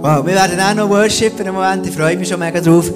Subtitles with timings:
[0.00, 2.88] Wow, wir werden auch noch worshipen im Moment, ich freue mich schon mega drauf.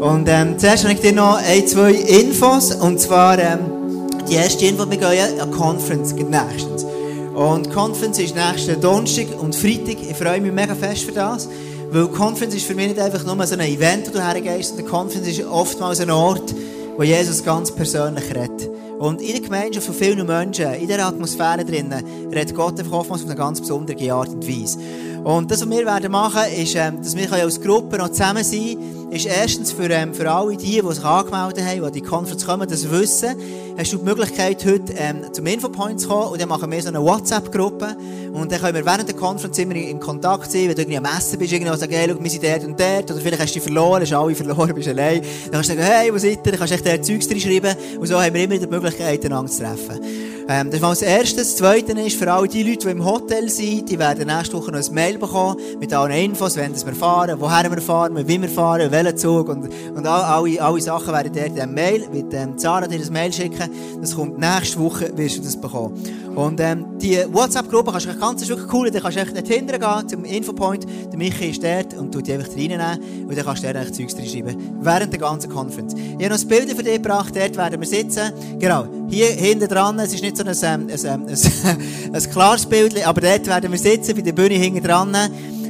[0.00, 2.74] Und ähm, zuerst habe ich dir noch ein, zwei Infos.
[2.74, 6.86] Und zwar, ähm, die erste Info, wir gehen an Conference nächstens.
[7.34, 9.98] Und Conference ist nächsten Donnerstag und Freitag.
[10.00, 11.46] Ich freue mich mega fest für das.
[11.90, 14.86] Weil Conference ist für mich nicht einfach nur so ein Event, wo du hergehst, sondern
[14.86, 16.54] Conference ist oftmals ein Ort,
[16.96, 18.70] wo Jesus ganz persönlich redet.
[18.98, 22.02] Und in der Gemeinschaft von vielen Menschen, in dieser Atmosphäre drinnen,
[22.32, 24.78] redet Gott einfach oftmals auf eine ganz besondere Art und Weise.
[25.26, 28.76] Und das, was wir werden machen, ist, ähm, dass wir als Gruppe noch zusammen sein
[28.76, 32.00] können, ist erstens für, ähm, für alle die, die sich angemeldet haben, die an die
[32.00, 33.34] Conference kommen, das wissen,
[33.76, 36.90] hast du die Möglichkeit, heute ähm, zum Infopoint zu kommen und dann machen wir so
[36.90, 37.96] eine WhatsApp-Gruppe.
[38.34, 41.06] Und dann können wir während der Conference immer in Kontakt sein, wenn du irgendwie am
[41.06, 43.54] Essen bist, irgendwie sagen, hey, schau, wir sind dort und dort, oder vielleicht hast du
[43.54, 46.52] dich verloren, hast alle verloren, bist allein, dann kannst du sagen, hey, wo seid ihr,
[46.52, 47.74] dann kannst du echt dort Zeugs reinschreiben.
[47.98, 50.00] Und so haben wir immer die Möglichkeit, einander zu treffen.
[50.48, 51.38] Ähm, das war das Erste.
[51.38, 54.70] Das Zweite ist, für all die Leute, die im Hotel sind, die werden nächste Woche
[54.70, 58.48] noch ein Mail bekommen mit allen Infos, wenn wir fahren, woher wir fahren, wie wir
[58.48, 62.56] fahren, welchen Zug und, und alle, alle Sachen werden dort in diesem Mail, mit ähm,
[62.56, 63.68] Zara dir das Mail schicken.
[64.00, 65.94] Das kommt nächste Woche, wirst du das bekommen.
[66.36, 70.08] Und ähm, die WhatsApp-Gruppe kannst du ganz, wirklich cool, da kannst du echt nicht gehen
[70.08, 73.72] zum Infopoint, der Michi ist dort und du die einfach reinnehmen und dann kannst du
[73.72, 75.94] dort Zeugs reinschreiben, während der ganzen Conference.
[75.94, 79.66] Ich habe noch ein Bild für dich gebracht, dort werden wir sitzen, genau, hier hinten
[79.66, 83.70] dran, es ist nicht so ein, ein, ein, ein, ein klares Bild, aber dort werden
[83.70, 85.14] wir sitzen, bei der Bühne hinten dran,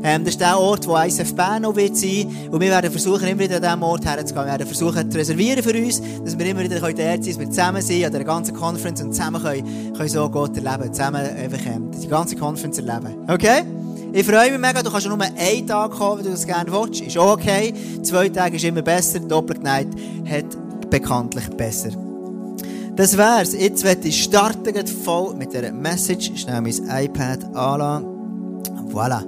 [0.03, 2.27] ähm, das ist der Ort, wo ISF Bern noch wird sein.
[2.50, 4.45] Und wir werden versuchen, immer wieder an diesem Ort herzugehen.
[4.45, 7.39] Wir werden versuchen, zu reservieren für uns, dass wir immer wieder dort sein können, dass
[7.41, 10.92] wir zusammen sind an der ganzen Conference und zusammen können, können so Gott erleben.
[10.92, 13.17] Zusammen einfach ähm, die ganze Conference erleben.
[13.28, 13.62] Okay?
[14.12, 17.01] Ich freue mich mega, du kannst nur einen Tag kommen, wenn du das gerne willst.
[17.01, 17.75] Ist auch okay.
[18.03, 19.19] Zwei Tage ist immer besser.
[19.19, 19.89] Doppelkneid
[20.30, 22.05] hat bekanntlich besser.
[22.97, 23.52] Das wär's.
[23.52, 26.33] Jetzt werde ich starten voll mit der Message.
[26.34, 28.06] Schnell mein iPad anlassen.
[28.91, 29.22] Voilà.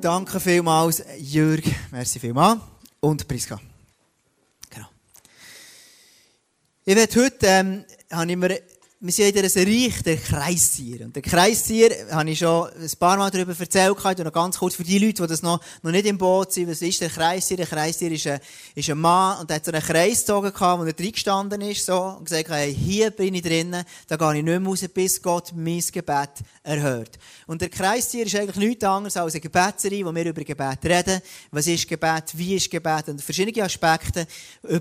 [0.00, 1.64] Danke vielmals, Jürg.
[1.92, 2.60] Merci vielmals.
[3.00, 3.60] Und Priska.
[4.70, 4.86] Genau.
[6.86, 8.58] Ich werde heute, ähm, habe ich mir
[8.98, 11.04] wir sind in dieser Reich der Kreistiere.
[11.04, 14.74] Und der Kreistier, habe ich schon ein paar Mal darüber erzählt, und noch ganz kurz
[14.74, 17.58] für die Leute, die das noch, noch nicht im Boot sind, was ist der Kreistier?
[17.58, 18.40] Der Kreistier ist ein,
[18.74, 22.16] ist ein Mann, und der hat so einen Kreis gezogen, wo er reingestanden ist, so,
[22.18, 25.52] und gesagt, hey, hier bin ich drinnen, da gehe ich nicht mehr raus, bis Gott
[25.54, 26.30] mein Gebet
[26.62, 27.18] erhört.
[27.46, 31.20] Und der Kreistier ist eigentlich nichts anderes als eine Gebetserie, wo wir über Gebet reden.
[31.50, 32.32] Was ist Gebet?
[32.32, 33.08] Wie ist Gebet?
[33.08, 34.26] Und verschiedene Aspekte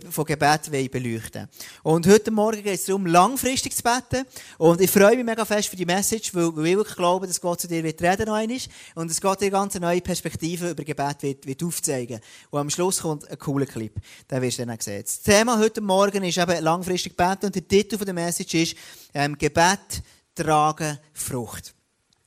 [0.09, 1.49] von Gebet beleuchten.
[1.83, 4.25] Und heute Morgen geht es darum, langfristig zu beten, beten.
[4.57, 7.39] Und ich freue mich mega fest für die Message, weil, weil ich wirklich glaube, dass
[7.41, 8.35] Gott zu dir wird reden noch
[8.95, 12.19] und dass Gott dir ganz neue Perspektive über Gebet wird, wird aufzeigen.
[12.49, 13.93] Und am Schluss kommt ein cooler Clip.
[14.29, 15.03] Den wirst du dann sehen.
[15.03, 18.75] Das Thema heute Morgen ist eben langfristig beten und der Titel der Message ist
[19.13, 20.03] ähm, Gebet
[20.35, 21.74] tragen Frucht.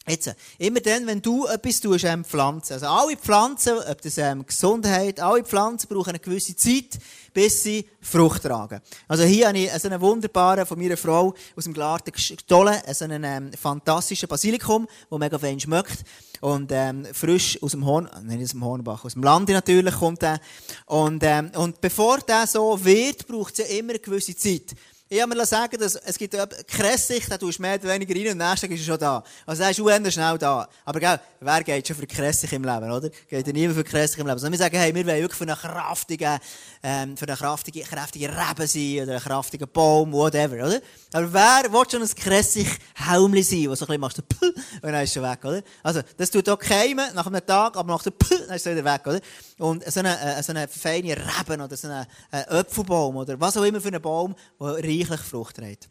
[0.09, 2.75] Jetzt, immer dann, wenn du etwas tust, ähm, Pflanzen.
[2.75, 6.99] Also alle Pflanzen, ob das ähm, Gesundheit, alle Pflanzen brauchen eine gewisse Zeit,
[7.33, 8.81] bis sie Frucht tragen.
[9.07, 13.05] Also hier habe ich so einen wunderbaren von meiner Frau aus dem Garten gestohlen, so
[13.05, 16.05] einen ähm, fantastischen Basilikum, der mega fein schmeckt.
[16.41, 20.23] Und ähm, frisch aus dem Horn, nicht aus dem Hornbach, aus dem Lande natürlich kommt
[20.23, 20.41] der.
[20.87, 24.75] Und, ähm, und bevor der so wird, braucht es ja immer eine gewisse Zeit.
[25.11, 26.37] Ich habe mir sagen, dass es gibt
[26.67, 28.99] Kressig, da tust du mehr oder weniger rein und am nächsten Tag ist er schon
[28.99, 29.25] da.
[29.47, 30.69] Also er ist auch schnell da.
[30.85, 33.09] Aber gell, wer geht schon für Kressig im Leben, oder?
[33.27, 34.39] Geht ja niemand für Kressig im Leben.
[34.39, 36.39] Sondern wir sagen, hey, wir wollen wirklich für einen kraftigen,
[36.83, 40.81] ähm, für einen kraftigen, kraftigen Reben sein oder einen kraftigen Baum, whatever, oder?
[41.15, 45.05] Aber wer will schon ein Kressig Helmli sein, wo so ein bisschen machst, und dann
[45.05, 45.63] ist schon weg, oder?
[45.83, 48.85] Also, das tut auch keimen nach einem Tag, aber nach dem dann ist es wieder
[48.85, 49.21] weg, oder?
[49.57, 53.57] Und so eine, äh, so eine feine Reben oder so einen äh, Apfelbaum oder was
[53.57, 55.89] auch immer für einen Baum, der reichlich Frucht trägt.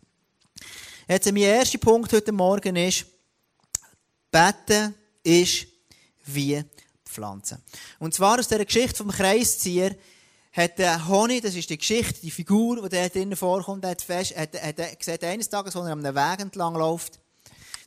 [1.07, 3.05] Jetzt, mein erster Punkt heute Morgen ist,
[4.31, 5.67] Beten ist
[6.25, 6.63] wie
[7.05, 7.63] Pflanzen.
[7.99, 9.95] Und zwar aus der Geschichte vom Kreiszieher
[10.51, 14.35] hat der Honig, das ist die Geschichte, die Figur, die da drinnen vorkommt, hat, fest,
[14.35, 17.19] hat, hat, hat sieht eines Tages, als er am Weg entlang läuft,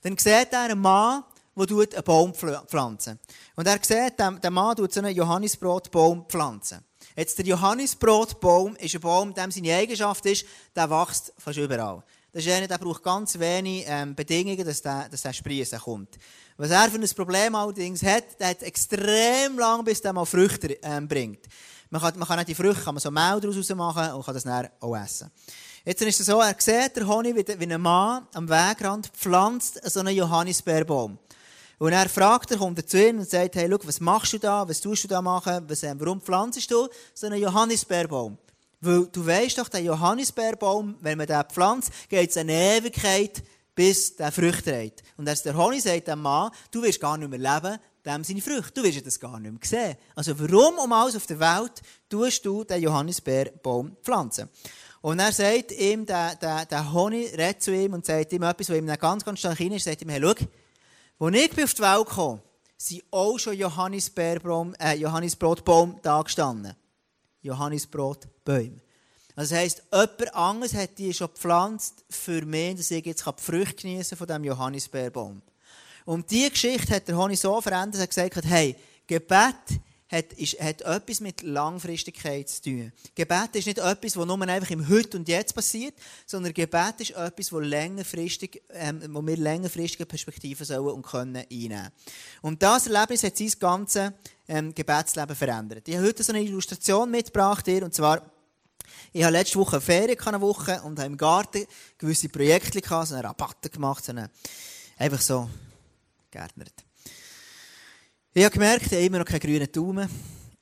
[0.03, 1.25] dann sieht er einen Mann,
[1.57, 3.19] der einen Baum pflanzen.
[3.57, 6.84] Und er sieht, der Mann tut so einen Johannisbrotbaum pflanzen.
[7.21, 12.03] Jetzt, der Johannisbrotbaum ist ein Baum, dem seine Eigenschaft ist, der wächst fast überall.
[12.33, 16.17] Das ist einer, der braucht ganz wenig ähm, Bedingungen, dass der, dass der Sprießen kommt.
[16.57, 20.78] Was er für ein Problem allerdings hat, der hat extrem lang, bis der mal Früchte
[20.83, 21.41] ähm, bringt.
[21.91, 24.45] Man kann, man kann die Früchte kann man so Mehl daraus machen und kann das
[24.45, 25.31] dann auch essen.
[25.84, 29.78] Jetzt ist es so, er sieht der Honig, wie, wie ein Mann am Wegrand pflanzt
[29.91, 31.19] so einen Johannisbeerbaum.
[31.80, 34.68] Und er fragt, er kommt zu ihm und sagt, hey, schau, was machst du da?
[34.68, 35.65] Was tust du da machen?
[35.66, 38.36] Was, äh, warum pflanzt du so einen Johannisbeerbaum?
[38.82, 43.42] Weil du weißt doch, der Johannisbeerbaum, wenn man den pflanzt, geht es eine Ewigkeit,
[43.74, 45.03] bis der Früchte trägt.
[45.16, 48.42] Und als der Honig sagt dem Mann, du wirst gar nicht mehr leben, dem seine
[48.42, 48.72] Früchte.
[48.74, 49.97] Du wirst das gar nicht mehr sehen.
[50.15, 51.80] Also warum um alles auf der Welt
[52.10, 54.50] tust du den Johannisbeerbaum pflanzen?
[55.00, 58.68] Und er sagt ihm, der, der, der Honig redet zu ihm und sagt ihm etwas,
[58.68, 60.34] was ihm ganz, ganz stark rein ist, sagt ihm, hey, schau,
[61.21, 62.41] als ich auf die Welt kam,
[62.77, 66.75] sind auch schon Johannisbeerbaum, äh, Johannisbrotbaum da gestanden.
[67.43, 68.81] Johannisbrotbäume.
[69.37, 73.43] Also das heisst, jemand anderes hat die schon gepflanzt für mich, dass ich jetzt die
[73.43, 75.43] Früchte genießen von diesem Johannisbeerbaum.
[76.07, 78.77] Und diese Geschichte hat der Honi so verändert, dass er gesagt hat, hey,
[79.07, 82.92] Gebet hat, ist, hat etwas mit Langfristigkeit zu tun.
[83.15, 85.95] Gebet ist nicht etwas, das nur einfach im Heute und Jetzt passiert,
[86.27, 91.91] sondern Gebet ist etwas, wo, längerfristig, ähm, wo wir längerfristige Perspektiven sollen und können einnehmen.
[92.42, 94.12] Und das Erlebnis hat sein ganzes
[94.48, 95.86] ähm, Gebetsleben verändert.
[95.86, 98.22] Ich habe heute so eine Illustration mitgebracht, hier, und zwar
[99.13, 101.66] ich habe letzte Woche eine Ferien, eine Woche, und habe im Garten
[101.98, 104.30] gewisse Projekte gehabt, so eine Rabatte gemacht, so eine,
[104.98, 105.48] einfach so
[106.30, 106.72] gärtnert.
[108.32, 110.09] Ich habe gemerkt, ich habe immer noch keinen grünen Daumen.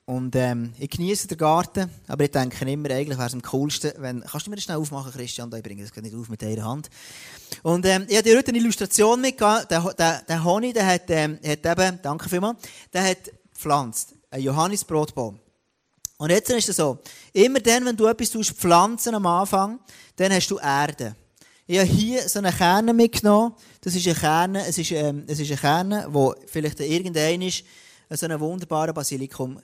[0.05, 3.91] Und ähm, ich genieße den Garten, aber ich denke immer, eigentlich wäre es am coolsten,
[3.97, 4.21] wenn...
[4.21, 5.53] Kannst du mir das schnell aufmachen, Christian?
[5.53, 6.89] Ich bringe das nicht auf mit einer Hand.
[7.61, 9.67] Und ähm, ich habe dir heute eine Illustration mitgegeben.
[9.69, 12.57] Der, der, der Honig, der hat, ähm, hat eben, danke vielmals,
[12.91, 14.15] der hat gepflanzt.
[14.31, 15.39] Ein Johannisbrotbaum.
[16.17, 16.97] Und jetzt ist es so,
[17.33, 19.79] immer dann, wenn du etwas pflanzen am Anfang,
[20.15, 21.15] dann hast du Erde.
[21.71, 23.53] Ich habe hier so einen Kern mitgenommen.
[23.81, 27.63] Das ist ein Kern, es ist, ähm, es ist ein Kern, wo vielleicht irgendein ist,
[28.09, 29.59] so ein wunderbarer Basilikum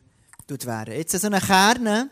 [0.47, 0.93] wäre.
[0.97, 2.11] Jetzt so ein Kern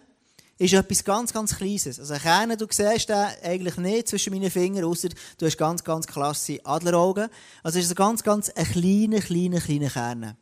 [0.58, 2.00] ist etwas ganz, ganz Kleines.
[2.00, 6.08] Also ein Kern, du siehst eigentlich nicht zwischen meinen Fingern, außer du hast ganz, ganz
[6.08, 7.30] klasse Adleraugen.
[7.62, 10.38] Also ist ein ganz, ganz ein kleiner, kleiner, kleiner Kern.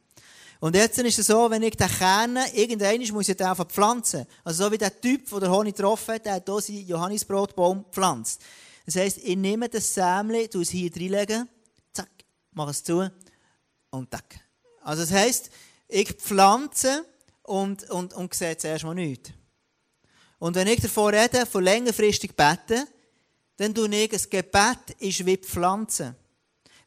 [0.62, 4.25] Und jetzt ist es so, wenn ich den Kern, irgendwann muss ich den einfach pflanzen.
[4.45, 8.42] Also so wie der Typ, der Honig getroffen hat, der hat hier seinen Johannisbrotbaum gepflanzt.
[8.86, 11.48] Das heisst, ich nehme das Sämli, tue es hier reinlegen,
[11.94, 12.10] zack,
[12.51, 13.10] mache es zu
[13.92, 14.39] und tack.
[14.83, 15.51] Also das heisst,
[15.88, 17.06] ich pflanze
[17.44, 19.31] und, und, und sehe zuerst mal nichts.
[20.39, 22.88] Und wenn ich davon rede, von längerfristig beten,
[23.57, 26.16] dann tue ich, ein Gebet ist wie Pflanzen.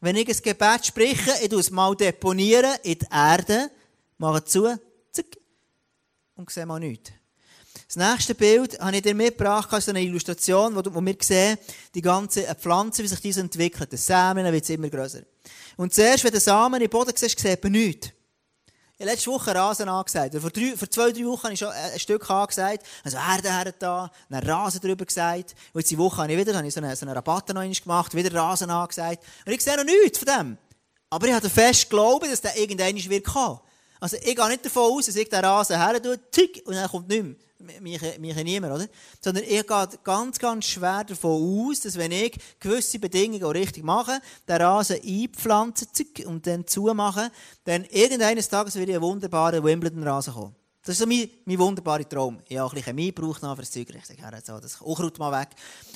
[0.00, 3.70] Wenn ich ein Gebet spreche, ich tue es mal deponieren in die Erde,
[4.18, 4.76] mache es zu,
[5.12, 5.38] zack,
[6.34, 7.12] und sehe mal nichts.
[7.86, 11.58] Das nächste Bild habe ich dir mitgebracht, so eine Illustration, wo, wo wir sehen,
[11.94, 13.92] die ganze Pflanze, wie sich diese entwickelt.
[13.92, 15.20] Der Samen wird immer größer.
[15.76, 18.08] Und zuerst, wenn der Samen im Boden siehst, sieht man nichts.
[18.96, 20.36] Ich habe letzte Woche Rasen angesagt.
[20.36, 22.86] Vor, drei, vor zwei, drei Wochen habe ich schon ein Stück angesagt.
[23.02, 25.56] Also Erde her da, einen Rasen drüber gesagt.
[25.72, 27.62] Und jetzt die Woche habe ich wieder habe ich so eine, so eine Rabatte noch
[27.62, 29.24] gemacht, wieder Rasen angesagt.
[29.44, 30.58] Und ich sehe noch nichts von dem.
[31.10, 33.58] Aber ich hatte fest geglaubt, dass der irgendwann wird kommen.
[34.00, 36.88] Also ich gehe nicht davon aus, dass ich den Rasen her tue, tick, und dann
[36.88, 37.44] kommt nichts
[37.80, 38.86] mich, mich niemand, oder?
[39.20, 43.84] Sondern ich gehe ganz, ganz schwer davon aus, dass wenn ich gewisse Bedingungen auch richtig
[43.84, 45.88] mache, den Rasen einpflanzen
[46.26, 47.30] und dann zumachen,
[47.64, 50.54] dann irgendeines Tages wird ich einen wunderbaren Wimbledon-Rasen kommen.
[50.86, 52.40] Das ist so mein, mein wunderbarer Traum.
[52.46, 54.18] Ich habe ein bisschen Chemie gebraucht für das Zeug richtig.
[54.20, 55.48] Ja, so, das Unkraut mal weg.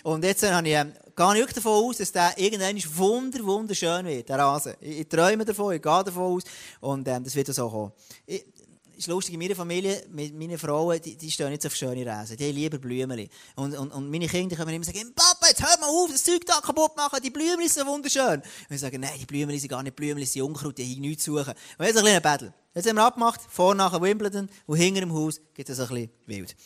[0.02, 4.06] Und jetzt äh, habe ich, äh, gehe ich davon aus, dass der irgendwann wunder, wunderschön
[4.06, 4.76] wird, der Rasen.
[4.80, 6.42] Ich, ich träume davon, ich gehe davon aus.
[6.80, 7.92] Und ähm, das wird so kommen.
[8.24, 8.46] Ich,
[8.98, 12.36] ist lustig, in meiner Familie, mit meinen Frauen, die, die stehen nicht auf schöne Rasen.
[12.36, 13.28] Die haben lieber Blümchen.
[13.56, 16.44] Und, und, und meine Kinder können immer sagen, Papa, jetzt hör mal auf, das Zeug
[16.44, 18.40] da kaputt machen, die Blümchen sind wunderschön.
[18.40, 21.00] Und ich sage, nein, die Blümchen sind gar nicht Blümchen, sie sind Unkraut, die haben
[21.00, 21.54] nichts zu suchen.
[21.78, 22.52] Und jetzt ein kleiner Battle.
[22.74, 26.10] Jetzt haben wir abgemacht, vor nachher Wimbledon, und hinter dem Haus geht es ein bisschen
[26.26, 26.56] wild.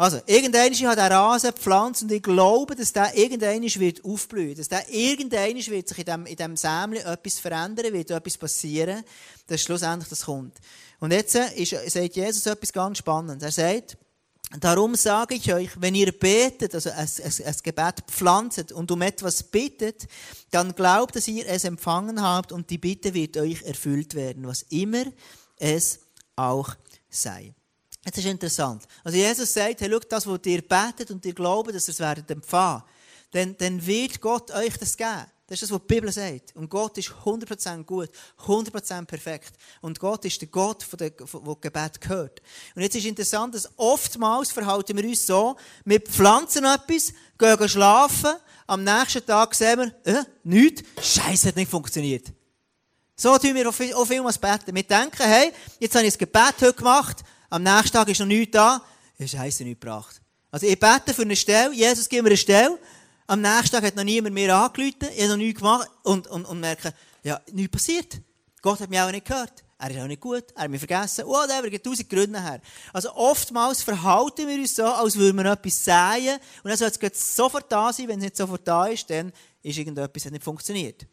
[0.00, 4.54] Also, irgendwann hat der Rasen gepflanzt und ich glaube, dass der irgendwann wird aufblühen.
[4.54, 9.02] Dass der irgendwann wird sich in dem, in dem Sämli etwas verändern, wird etwas passieren,
[9.48, 10.56] dass schlussendlich das kommt.
[11.00, 13.56] Und jetzt äh, ist, sagt Jesus etwas ganz Spannendes.
[13.58, 13.96] Er sagt,
[14.60, 19.02] Darum sage ich euch, wenn ihr betet, also ein, ein, ein Gebet pflanzt und um
[19.02, 20.08] etwas bittet,
[20.50, 24.62] dann glaubt, dass ihr es empfangen habt und die Bitte wird euch erfüllt werden, was
[24.70, 25.04] immer
[25.58, 26.00] es
[26.34, 26.74] auch
[27.10, 27.52] sei.
[28.02, 28.84] Das ist interessant.
[29.04, 32.00] Also Jesus sagt, hey, schaut, das, was ihr betet und ihr glaubt, dass ihr es
[32.00, 32.82] werdet empfangen,
[33.32, 35.26] dann, dann wird Gott euch das geben.
[35.48, 36.54] Das ist das, was die Bibel sagt.
[36.56, 38.10] Und Gott ist 100% gut,
[38.46, 39.54] 100% perfekt.
[39.80, 42.42] Und Gott ist der Gott, der, der Gebet gehört.
[42.74, 48.34] Und jetzt ist interessant, dass oftmals verhalten wir uns so, wir pflanzen etwas, gehen schlafen,
[48.66, 52.26] am nächsten Tag sehen wir, äh, nichts, Scheiße, hat nicht funktioniert.
[53.16, 54.74] So tun wir viel, auch beten.
[54.74, 55.50] Wir denken, hey,
[55.80, 58.84] jetzt habe ich das Gebet heute gemacht, am nächsten Tag ist noch nichts da,
[59.18, 60.20] Scheiße, nichts gebracht.
[60.50, 62.78] Also ich bete für eine Stelle, Jesus gibt mir eine Stelle,
[63.28, 66.46] am nächsten Tag hat noch niemand mehr angerufen, ich habe noch nichts gemacht und, und,
[66.46, 68.20] und merke, ja, nichts passiert.
[68.62, 69.64] Gott hat mich auch nicht gehört.
[69.78, 72.60] Er ist auch nicht gut, er hat mich vergessen, whatever, gibt tausend Gründe her.
[72.92, 77.36] Also oftmals verhalten wir uns so, als würden wir etwas säen und dann soll es
[77.36, 79.30] sofort da sein, wenn es nicht sofort da ist, dann
[79.62, 81.06] ist irgendetwas nicht funktioniert.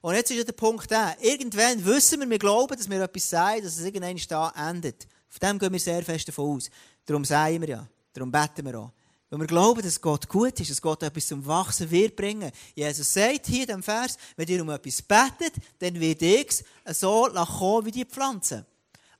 [0.00, 3.30] Und jetzt ist ja der Punkt der, irgendwann wissen wir, wir glauben, dass wir etwas
[3.30, 5.06] sagen, dass es irgendwann da endet.
[5.28, 6.70] Von dem gehen wir sehr fest davon aus.
[7.04, 8.92] Darum sagen wir ja, darum beten wir auch.
[9.30, 12.50] Weil wir glauben, dass Gott gut ist, dass Gott etwas zum Wachsen wird bringen.
[12.74, 17.00] Jesus sagt hier in diesem Vers, wenn ihr um etwas betet, dann wird ich es
[17.00, 18.64] so kommen wie die Pflanzen.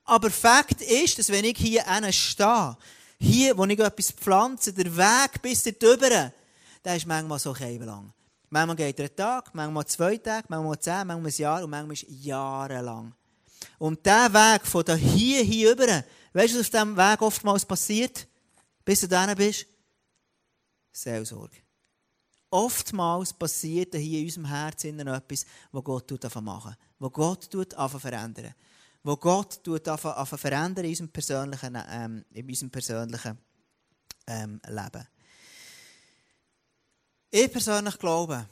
[0.05, 2.77] Aber Fakt ist, dass wenn ich hier stehe,
[3.19, 6.31] hier, wo ich etwas pflanze, der Weg bis dorthin,
[6.83, 8.11] der ist manchmal so lang.
[8.49, 11.97] Manchmal geht er einen Tag, manchmal zwei Tage, manchmal zehn, manchmal ein Jahr und manchmal
[12.09, 13.13] jahrelang.
[13.77, 18.25] Und dieser Weg von hier, hier rüber, weißt du, was auf diesem Weg oftmals passiert?
[18.83, 19.67] Bis du da bist?
[21.01, 21.57] Seelsorge.
[22.51, 27.49] Oftmals passiert hier in unserem Herzen etwas, was Gott machen was Gott
[28.01, 28.53] verändern
[29.03, 33.37] was Gott verändern in unserem persönlichen, ähm, in unserem persönlichen
[34.27, 35.07] ähm, Leben.
[37.31, 38.47] Ich persönlich glaube,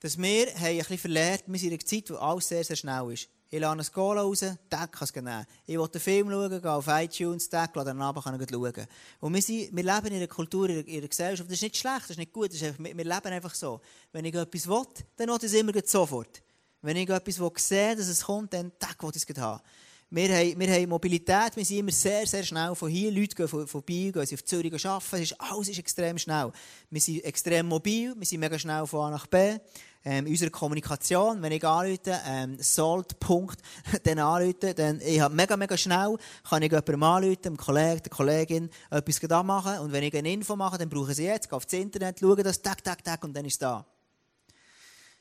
[0.00, 2.76] dass wir haben ein bisschen verlernt, wir sind in einer Zeit, wo alles sehr, sehr
[2.76, 3.28] schnell ist.
[3.50, 5.46] Ich lade ein Cola raus, kann es nehmen.
[5.64, 8.86] Ich will einen Film schauen, gehe auf iTunes, Tag, dann Abend kann ich schauen.
[9.20, 12.10] Und wir, sind, leben in einer Kultur, in einer Gesellschaft, das ist nicht schlecht, das
[12.10, 13.80] ist nicht gut, das ist einfach, wir, leben einfach so.
[14.12, 14.84] Wenn ich etwas will,
[15.16, 16.42] dann will ich es immer sofort.
[16.82, 19.62] Wenn ich etwas will, sehe, dass es kommt, dann Tag, will ich es haben.
[20.10, 22.74] Wir haben, wir haben Mobilität, wir sind immer sehr, sehr schnell.
[22.74, 25.16] Von hier, Leute gehen von, vorbei, gehen sie auf Zürich arbeiten.
[25.16, 26.52] Es ist, alles ist extrem schnell.
[26.90, 29.58] Wir sind extrem mobil, wir sind mega schnell von A nach B
[30.04, 33.60] ähm, in unserer Kommunikation, wenn ich anrufe, ähm, Salt-Punkt,
[34.04, 36.16] dann anrufe, dann, ich habe mega, mega schnell,
[36.48, 39.78] kann ich jemandem anrufen, dem Kollegen, der Kollegin, etwas da machen.
[39.80, 42.42] Und wenn ich eine Info mache, dann brauche ich sie jetzt, gehe aufs Internet, schaue
[42.42, 43.84] das, tak, tak, tak, und dann ist es da.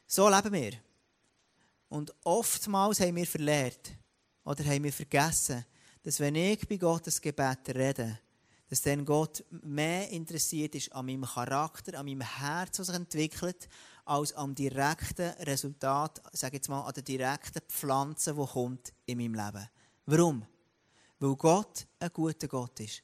[0.06, 0.72] So leben wir.
[1.90, 3.92] Und oftmals haben wir verlehrt,
[4.44, 5.66] oder haben wir vergessen,
[6.04, 8.20] dass wenn ich bei Gottes Gebet rede,
[8.70, 13.68] dass dann Gott mehr interessiert ist an meinem Charakter, an meinem Herz, was sich entwickelt,
[14.08, 19.36] als am direkten Resultat, sage jetzt mal, an der direkten Pflanze, die kommt in meinem
[19.36, 19.70] Leben.
[20.06, 20.46] Warum?
[21.20, 23.04] Weil Gott ein guter Gott ist.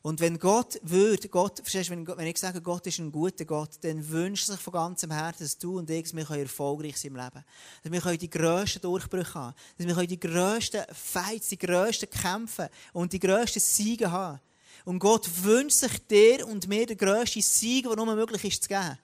[0.00, 3.72] Und wenn Gott würde, Gott, verstehst, wenn, wenn ich sage, Gott ist ein guter Gott,
[3.82, 7.44] dann wünscht sich von ganzem Herzen, dass du und ich wir erfolgreich sein im Leben.
[7.82, 9.54] Dass wir die grössten Durchbrüche haben.
[9.76, 14.40] Dass wir die grössten Fights, die grössten Kämpfe und die grössten Siege haben.
[14.84, 18.68] Und Gott wünscht sich dir und mir den grössten Sieg, der nur möglich ist, zu
[18.68, 18.98] geben.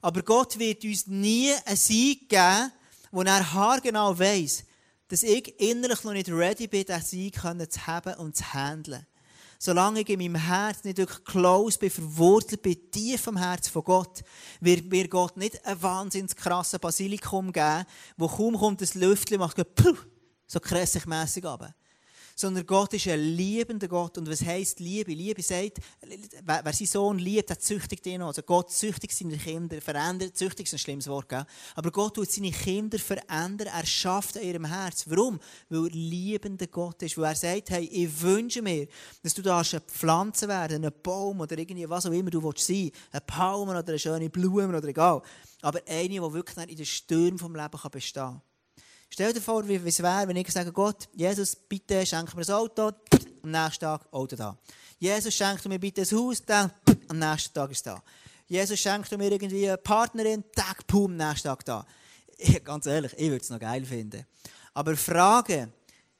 [0.00, 2.72] Aber Gott wird uns nie einen Sieg geben,
[3.10, 4.64] wo er haargenau weiss,
[5.08, 9.06] dass ich innerlich noch nicht ready bin, diesen Sieg zu haben und zu handeln.
[9.58, 13.82] Solange ich in meinem Herz nicht wirklich close bin, verwurzelt bin, tief im Herz von
[13.82, 14.22] Gott,
[14.60, 17.84] wird mir Gott nicht ein wahnsinnig krasses Basilikum geben,
[18.16, 19.56] wo kaum kommt das Lüftchen macht,
[20.46, 21.74] so krässig-mässig runter
[22.38, 24.16] sondern Gott ist ein liebender Gott.
[24.16, 25.12] Und was heisst Liebe?
[25.12, 25.78] Liebe sagt,
[26.44, 28.28] wer, wer seinen Sohn liebt, der züchtigt ihn auch.
[28.28, 31.44] Also Gott züchtigt seine Kinder, verändert, züchtigt ist ein schlimmes Wort, gell?
[31.74, 35.04] aber Gott tut seine Kinder verändern, er schafft an ihrem Herz.
[35.08, 35.40] Warum?
[35.68, 38.86] Weil er liebender Gott ist, weil er sagt, hey, ich wünsche mir,
[39.24, 42.66] dass du da eine Pflanze werden, ein Baum oder irgendwie was auch immer du willst
[42.66, 45.22] sein, eine Palme oder eine schöne Blume oder egal,
[45.60, 48.42] aber eine, die wirklich in den Stürmen des Lebens bestehen kann.
[49.10, 52.54] Stell dir vor, wie es wäre, wenn ich sage, Gott, Jesus, bitte schenk mir ein
[52.54, 52.92] Auto,
[53.42, 54.56] am nächsten Tag Auto da.
[54.98, 56.70] Jesus, schenk mir bitte ein Haus, dann
[57.08, 58.02] am nächsten Tag ist da.
[58.46, 61.86] Jesus, schenk mir irgendwie eine Partnerin, Tag, pum, am nächsten Tag da.
[62.64, 64.24] Ganz ehrlich, ich würde es noch geil finden.
[64.74, 65.72] Aber Frage,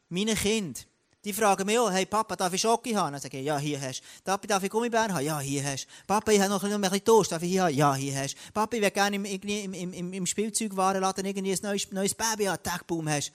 [0.09, 0.80] meine Kinder,
[1.25, 3.12] die fragen mich auch, hey Papa, darf ich Schoki haben?
[3.12, 4.04] Dann sage ich, ja, hier hast du.
[4.25, 5.25] Papa, darf ich Gummibären haben?
[5.25, 5.88] Ja, hier hast du.
[6.06, 7.75] Papa, ich habe noch ein bisschen Toast, darf ich hier haben?
[7.75, 8.52] Ja, hier hast du.
[8.52, 12.62] Papa, ich will gerne im, im, im, im Spielzeugwarenladen irgendwie ein neues, neues Baby haben,
[12.62, 13.32] Tagbaum hast.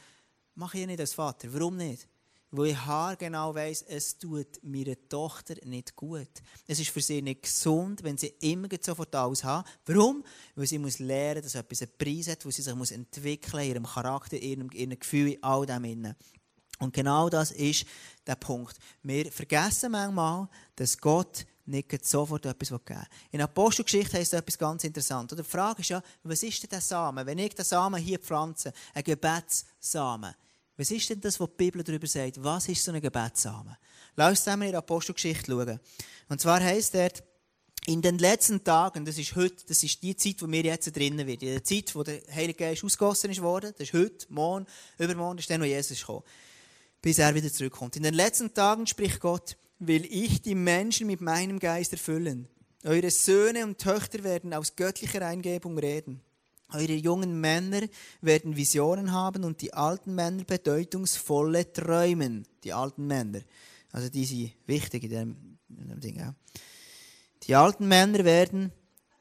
[0.55, 1.47] Mach ich nicht als Vater.
[1.51, 2.07] Warum nicht?
[2.55, 6.29] Weil ich genau weiss, es tut meiner Tochter nicht gut.
[6.67, 9.67] Es ist für sie nicht gesund, wenn sie immer sofort alles haben.
[9.87, 10.23] Warum?
[10.55, 13.69] Weil sie muss lernen, dass etwas einen Preis hat, wo sie sich muss entwickeln in
[13.71, 16.13] ihrem Charakter, in ihrem, in ihrem Gefühl, in all dem.
[16.83, 17.85] Und genau das ist
[18.27, 18.77] der Punkt.
[19.01, 23.07] Wir vergessen manchmal, dass Gott nicht sofort etwas geben will.
[23.31, 25.31] In Apostelgeschichte heißt es etwas ganz interessant.
[25.31, 27.25] die Frage ist ja, was ist denn der Samen?
[27.25, 30.35] Wenn ich den Samen hier pflanze, ein Gebetssamen,
[30.75, 32.43] was ist denn das, was die Bibel darüber sagt?
[32.43, 33.77] Was ist so ein Gebetssamen?
[34.15, 35.79] Lass uns zusammen in der Apostelgeschichte schauen.
[36.27, 37.23] Und zwar heißt dort,
[37.85, 41.27] in den letzten Tagen, das ist heute, das ist die Zeit, wo wir jetzt drinnen
[41.27, 44.65] sind, in der Zeit, wo der Heilige Geist ausgossen ist worden, das ist heute, morgen,
[44.97, 46.23] übermorgen, ist dann, wo Jesus gekommen
[47.03, 47.97] bis er wieder zurückkommt.
[47.97, 52.47] In den letzten Tagen, spricht Gott, will ich die Menschen mit meinem Geist erfüllen.
[52.85, 56.21] Eure Söhne und Töchter werden aus göttlicher Eingebung reden.
[56.71, 57.81] Eure jungen Männer
[58.21, 62.47] werden Visionen haben und die alten Männer bedeutungsvolle Träumen.
[62.63, 63.41] Die alten Männer.
[63.91, 66.17] Also die sind wichtig in dem, in dem Ding.
[66.17, 66.33] Ja.
[67.43, 68.71] Die alten Männer werden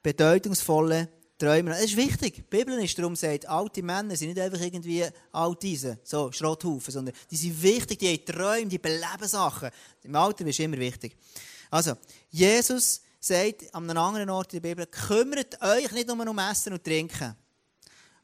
[0.05, 1.09] bedeutungsvolle
[1.43, 1.71] Träume.
[1.71, 2.35] Das ist wichtig.
[2.37, 7.15] Die Bibel ist darum sagt, alte Männer sind nicht einfach irgendwie alte so Schrotthaufen, sondern
[7.31, 9.71] die sind wichtig, die haben Träume, die beleben Sachen.
[10.05, 11.17] Im Alter ist immer wichtig.
[11.69, 11.95] Also,
[12.31, 16.75] Jesus sagt an einem anderen Ort in der Bibel, kümmert euch nicht nur um Essen
[16.75, 17.35] und Trinken.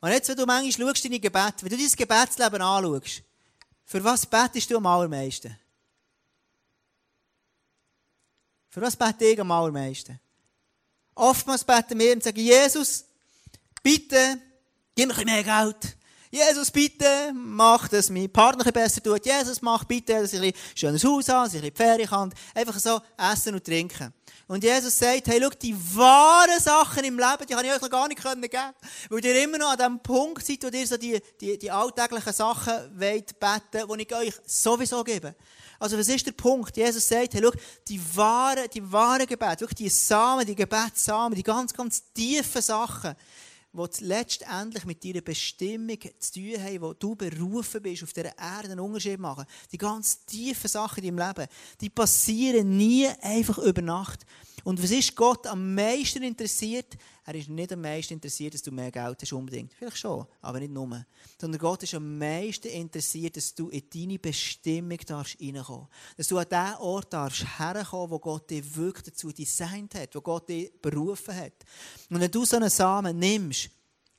[0.01, 3.23] Und jetzt, wenn du manchmal schaust deine Gebet, wenn du dein Gebetsleben anschaust,
[3.85, 5.59] für was betest du am allermeisten?
[8.69, 10.21] Für was bete ich am allermeisten?
[11.17, 13.08] Oftmals beten wir und sagen, Jesus,
[13.83, 14.41] bitte,
[14.95, 15.99] gib mir ein bisschen mehr Geld.
[16.31, 19.25] Jesus, bitte, mach, dass mein Partner besser tut.
[19.25, 22.35] Jesus, mach bitte, dass ich ein schönes Haus habe, dass ich in die Ferien kann.
[22.55, 24.13] Einfach so essen und trinken.
[24.47, 27.91] Und Jesus sagt, hey, schau, die wahren Sachen im Leben, die habe ich euch noch
[27.91, 28.75] gar nicht geben können
[29.09, 32.33] Weil ihr immer noch an dem Punkt seid, wo ihr so die, die, die alltäglichen
[32.33, 35.35] Sachen wollt beten, die ich euch sowieso gebe.
[35.79, 36.77] Also, was ist der Punkt?
[36.77, 37.53] Jesus sagt, hey, schau,
[37.89, 43.15] die wahren, die wahren Gebete, wirklich die Samen, die Gebetssamen, die ganz, ganz tiefen Sachen,
[43.73, 48.71] die letztendlich mit deiner Bestimmung zu tun haben, wo du berufen bist, auf dieser Erde
[48.71, 49.45] einen Unterschied machen.
[49.71, 54.25] Die ganz tiefen Sachen in deinem Leben, die passieren nie einfach über Nacht.
[54.65, 56.97] Und was ist Gott am meisten interessiert?
[57.29, 59.75] Er ist nicht am meisten interessiert, dass du mehr Geld hast, unbedingt.
[59.75, 61.05] Vielleicht schon, aber nicht nur.
[61.39, 66.39] Sondern Gott ist am meisten interessiert, dass du in deine Bestimmung darfst reinkommen Dass du
[66.39, 70.73] an den Ort darfst herkommen, wo Gott dich wirklich dazu designt hat, wo Gott dich
[70.81, 71.53] berufen hat.
[72.09, 73.69] Und wenn du so einen Samen nimmst,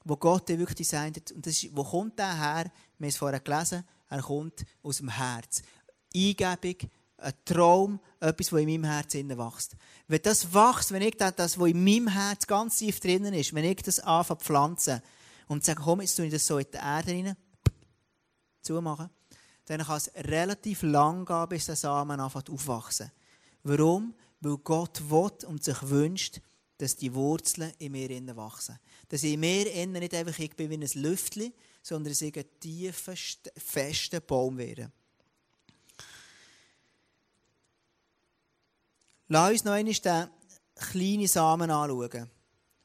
[0.05, 2.71] wo Gott dich wirklich designt hat, und das ist, wo kommt der her?
[2.99, 5.63] Wir haben es vorher gelesen, er kommt aus dem Herz.
[6.15, 6.75] Eingebung,
[7.21, 9.75] ein Traum, etwas, was in meinem Herz wächst.
[10.07, 13.65] Wenn das wächst, wenn ich das, was in meinem Herz ganz tief drinnen ist, wenn
[13.65, 15.01] ich das anfange zu pflanzen
[15.47, 17.37] und sage, komm, jetzt tue ich das so in die Erde rein,
[18.61, 19.09] zumachen,
[19.65, 23.11] dann kann es relativ lang gehen, bis der Samen anfängt aufwachsen.
[23.63, 24.15] Warum?
[24.41, 26.41] Weil Gott will und sich wünscht,
[26.77, 28.79] dass die Wurzeln in mir innen wachsen.
[29.09, 32.45] Dass in mir innen nicht einfach ich bin wie ein Lüftchen, sondern dass ich ein
[32.59, 33.13] tiefer,
[33.57, 34.91] fester Baum werde.
[39.29, 40.27] Lass uns noch einmal den
[40.75, 42.29] kleinen Samen anschauen,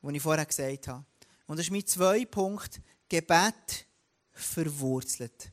[0.03, 1.05] den ich vorher gesagt habe.
[1.47, 2.81] Und das ist mein zwei Punkt.
[3.09, 3.87] Gebet
[4.33, 5.51] verwurzelt.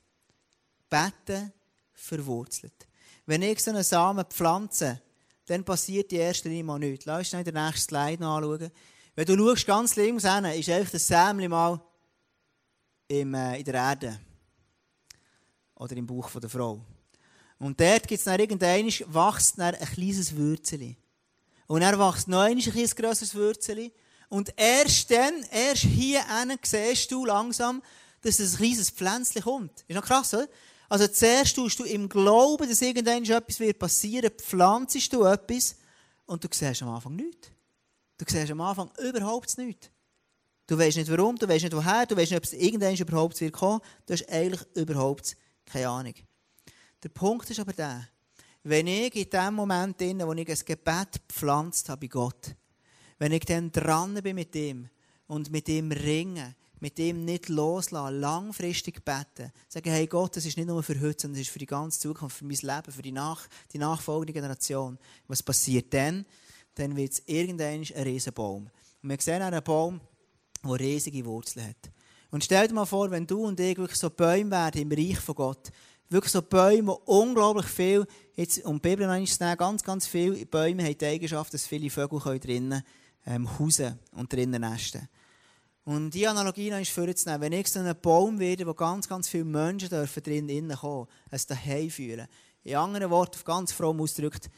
[0.90, 1.54] Beten
[1.94, 2.88] verwurzelt.
[3.26, 5.02] Wenn ich so einen Samen pflanze,
[5.46, 7.06] dann passiert die erste Linie mal nichts.
[7.06, 8.72] Lass uns noch den nächsten Slide anschauen.
[9.16, 11.80] Wenn du schaust, ganz links hin, ist einfach das Sämli mal
[13.08, 14.20] im, äh, in der Erde.
[15.76, 16.82] Oder im Bauch der Frau.
[17.62, 20.98] Und dort gibt es dann irgendwann, wächst dann ein kleines Würzeli.
[21.68, 23.94] Und er wächst noch ein, ein grösseres Würzeli.
[24.30, 27.84] Und erst dann, erst hier hinten, siehst du langsam,
[28.22, 29.86] dass ein kleines Pflänzchen kommt.
[29.88, 30.50] Ist noch krass, oder?
[30.90, 35.76] Also zuerst tust du im Glauben, dass irgendwann etwas wird passieren, pflanzest du etwas
[36.26, 37.50] und du siehst am Anfang nichts.
[38.18, 39.92] Du siehst am Anfang überhaupt nichts.
[40.66, 43.40] Du weißt nicht warum, du weißt nicht woher, du weißt nicht, ob es irgendwann überhaupt
[43.40, 43.82] wird kommen.
[44.08, 46.16] Du hast eigentlich überhaupt keine Ahnung.
[47.04, 48.08] Der Punkt ist aber der,
[48.64, 52.56] wenn ich in dem Moment, wo ich ein Gebet gepflanzt habe bei Gott,
[53.18, 54.88] wenn ich dann dran bin mit ihm
[55.28, 60.58] und mit ihm ringe, mit ihm nicht loslassen, langfristig beten, sagen, hey Gott, das ist
[60.58, 63.02] nicht nur für heute, sondern das ist für die ganze Zukunft, für mein Leben, für
[63.02, 64.98] die, nach, die nachfolgende Generation.
[65.28, 66.26] Was passiert dann?
[66.76, 68.70] Dann wird es irgendwann ein Riesenbaum.
[69.02, 70.02] Und wir sehen einen Baum,
[70.64, 71.92] der riesige Wurzeln hat.
[72.32, 75.20] Und stell dir mal vor, wenn du und ich wirklich so Bäume werden im Reich
[75.20, 75.72] von Gott,
[76.12, 80.98] wirklich so Bäume, unglaublich viel, jetzt, um die Bibel zu ganz, ganz viele Bäume haben
[80.98, 82.84] die Eigenschaft, dass viele Vögel drinnen
[83.26, 85.08] ähm, hausen und drinnen nesten
[85.86, 89.30] Und die Analogie noch ist vorzunehmen, wenn ich so einen Baum werde, wo ganz, ganz
[89.30, 92.28] viele Menschen dürfen drinnen kommen, es daheim fühlen.
[92.64, 94.50] In anderen Worten, auf ganz fromm ausgedrückt,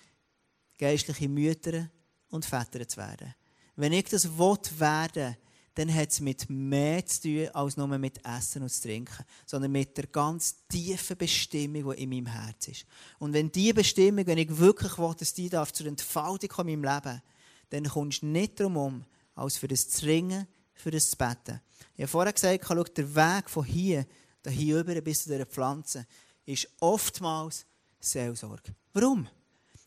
[0.78, 1.90] geistliche Mütter
[2.30, 3.34] und Väter zu werden.
[3.76, 4.38] Wenn ich das
[4.80, 5.38] werden will,
[5.76, 9.98] dann hat es mit mehr zu tun, als nur mit Essen und Trinken, sondern mit
[9.98, 12.86] der ganz tiefen Bestimmung, die in meinem Herz ist.
[13.20, 16.94] Und wenn diese Bestimmung, wenn ich wirklich will, dass die darf zur Entfaltung in meinem
[16.94, 17.22] Leben,
[17.70, 19.06] dann kommst du nicht darum um,
[19.36, 20.06] als für das zu
[20.74, 21.60] für das zu.
[21.96, 24.06] Ich habe vorher gesagt, schau, der Weg von hier,
[24.42, 26.06] da hier über bis zu dieser Pflanze,
[26.46, 27.66] ist oftmals
[28.00, 28.76] Seelsorge.
[28.94, 29.28] Warum?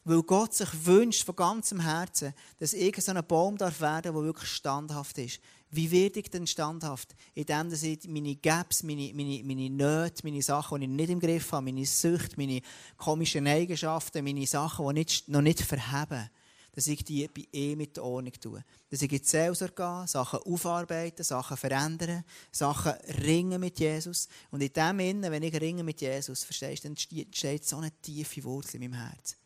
[0.08, 4.14] Weil Gott sich wünscht von ganzem Herzen, dass ich so ein Baum darf werden, der
[4.14, 5.40] wirklich standhaft ist.
[5.68, 7.16] Wie werde ich denn standhaft?
[7.34, 11.18] Indem dass ich meine Gaps, meine, meine, meine Nöte, meine Sachen, die ich nicht im
[11.18, 12.60] Griff habe, meine Sucht, meine
[12.96, 16.30] komischen Eigenschaften, meine Sachen, die nicht, noch nicht verheben,
[16.70, 18.62] dass ich die bei ihm mit der Ordnung tue.
[18.88, 22.92] Dass ich in die Seelsorge gehe, Sachen aufarbeiten, Sachen verändern, Sachen
[23.24, 24.28] ringen mit Jesus.
[24.52, 27.90] Und in dem Innen, wenn ich ringe mit Jesus, verstehst du, dann steht so eine
[28.00, 29.36] tiefe Wurzel in meinem Herz.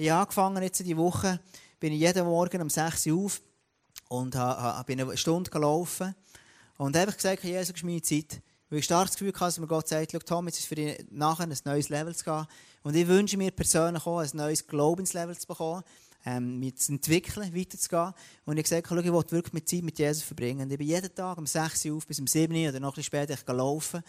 [0.00, 1.40] Ich habe angefangen, jetzt die Woche,
[1.80, 3.42] bin ich jeden Morgen um 6 Uhr auf,
[4.08, 4.30] und
[4.86, 6.14] bin eine Stunde gelaufen
[6.76, 8.40] und habe gesagt, Jesus, ist meine Zeit.
[8.70, 11.04] Weil ich stark das Gefühl hatte, dass mir Gott sagt, Tom, jetzt ist für dich
[11.10, 12.46] nachher ein neues Level zu gehen.
[12.84, 15.82] Und ich wünsche mir persönlich auch, ein neues Glaubenslevel zu bekommen,
[16.24, 18.12] ähm, mich zu entwickeln, weiterzugehen.
[18.44, 20.60] Und ich habe gesagt, ich will wirklich mit Zeit mit Jesus verbringen.
[20.60, 22.90] Und ich bin jeden Tag um 6 Uhr auf bis um 7 Uhr oder noch
[22.90, 24.00] ein bisschen später ich laufen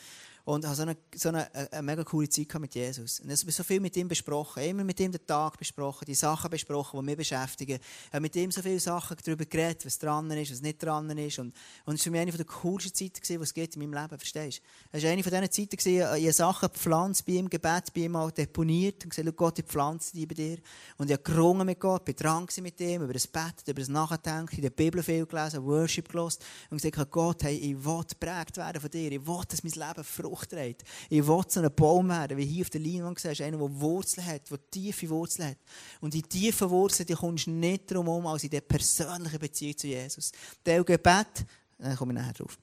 [0.49, 3.19] und habe so eine, so eine, eine, mega coole Zeit mit Jesus.
[3.19, 6.15] Und ich habe so viel mit ihm besprochen, immer mit ihm den Tag besprochen, die
[6.15, 7.79] Sachen besprochen, die mich beschäftigen.
[7.79, 11.07] Ich habe mit ihm so viele Sachen darüber geredet, was dran ist, was nicht dran
[11.15, 11.37] ist.
[11.37, 11.53] Und,
[11.85, 14.17] und es war für mich eine der coolsten Zeiten, die es gibt in meinem Leben,
[14.17, 14.97] verstehst du?
[14.97, 18.15] Es war eine von diesen Zeiten, ich habe Sachen gepflanzt bei ihm, Gebet bei ihm
[18.15, 20.57] auch deponiert und gesagt, Gott, ich pflanze die bei dir.
[20.97, 23.89] Und ich habe gerungen mit Gott, bin dran mit ihm, über das Bett, über das
[23.89, 26.39] Nachdenken, in der Bibel viel gelesen, Worship gelesen
[26.71, 30.03] und gesagt, Gott, hey, ich will geprägt werden von dir, ich will, dass mein Leben
[30.03, 30.83] Frucht Frucht trägt.
[31.09, 34.25] Ich will zu einem Baum werden, wie hier auf der Leinwand siehst, einer, der Wurzeln
[34.25, 35.57] hat, der tiefe Wurzeln hat.
[36.01, 39.77] Und die tiefen Wurzeln, die kommst du nicht darum um, als in der persönlichen Beziehung
[39.77, 40.31] zu Jesus.
[40.65, 41.45] Der Gebet,
[41.77, 42.57] da komme ich nachher drauf.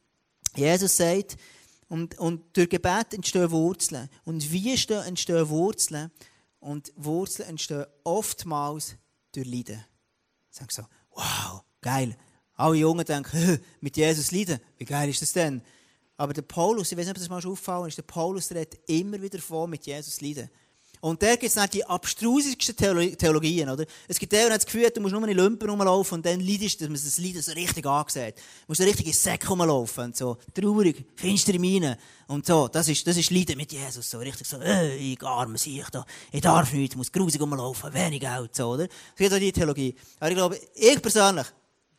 [0.55, 1.37] Jesus sagt,
[1.89, 4.09] und, und durch Gebet entstehen Wurzeln.
[4.25, 6.11] Und wie entstehen Wurzeln?
[6.59, 8.97] Und Wurzeln entstehen oftmals
[9.33, 9.85] durch Leiden.
[10.51, 12.17] Sage so, wow, geil.
[12.55, 15.63] Alle Jungen denken, mit Jesus leiden, wie geil ist das denn?
[16.17, 18.79] Aber der Paulus, ich weiß nicht, ob das mal schon auffallen ist, der Paulus redet
[18.87, 20.49] immer wieder vor, mit Jesus leiden.
[21.01, 22.75] Und da gibt es dann die abstrusigsten
[23.17, 23.85] Theologien, oder?
[24.09, 26.81] Es gibt der, der das Gefühl du musst nur in Lumpen rumlaufen und dann leidest,
[26.81, 30.17] dass man das Leiden so richtig angesehen Du musst so richtig in Säcke rumlaufen und
[30.17, 31.99] so traurig, finstere Miene
[32.29, 32.69] und so.
[32.69, 36.05] Das ist, das ist Leiden mit Jesus, so richtig so, äh, ich arme sich da,
[36.33, 38.85] ich darf nichts, ich muss grusig rumlaufen, wenig Geld, so, oder?
[38.85, 39.95] Es gibt auch die Theologie.
[40.19, 41.47] Aber ich glaube, ich persönlich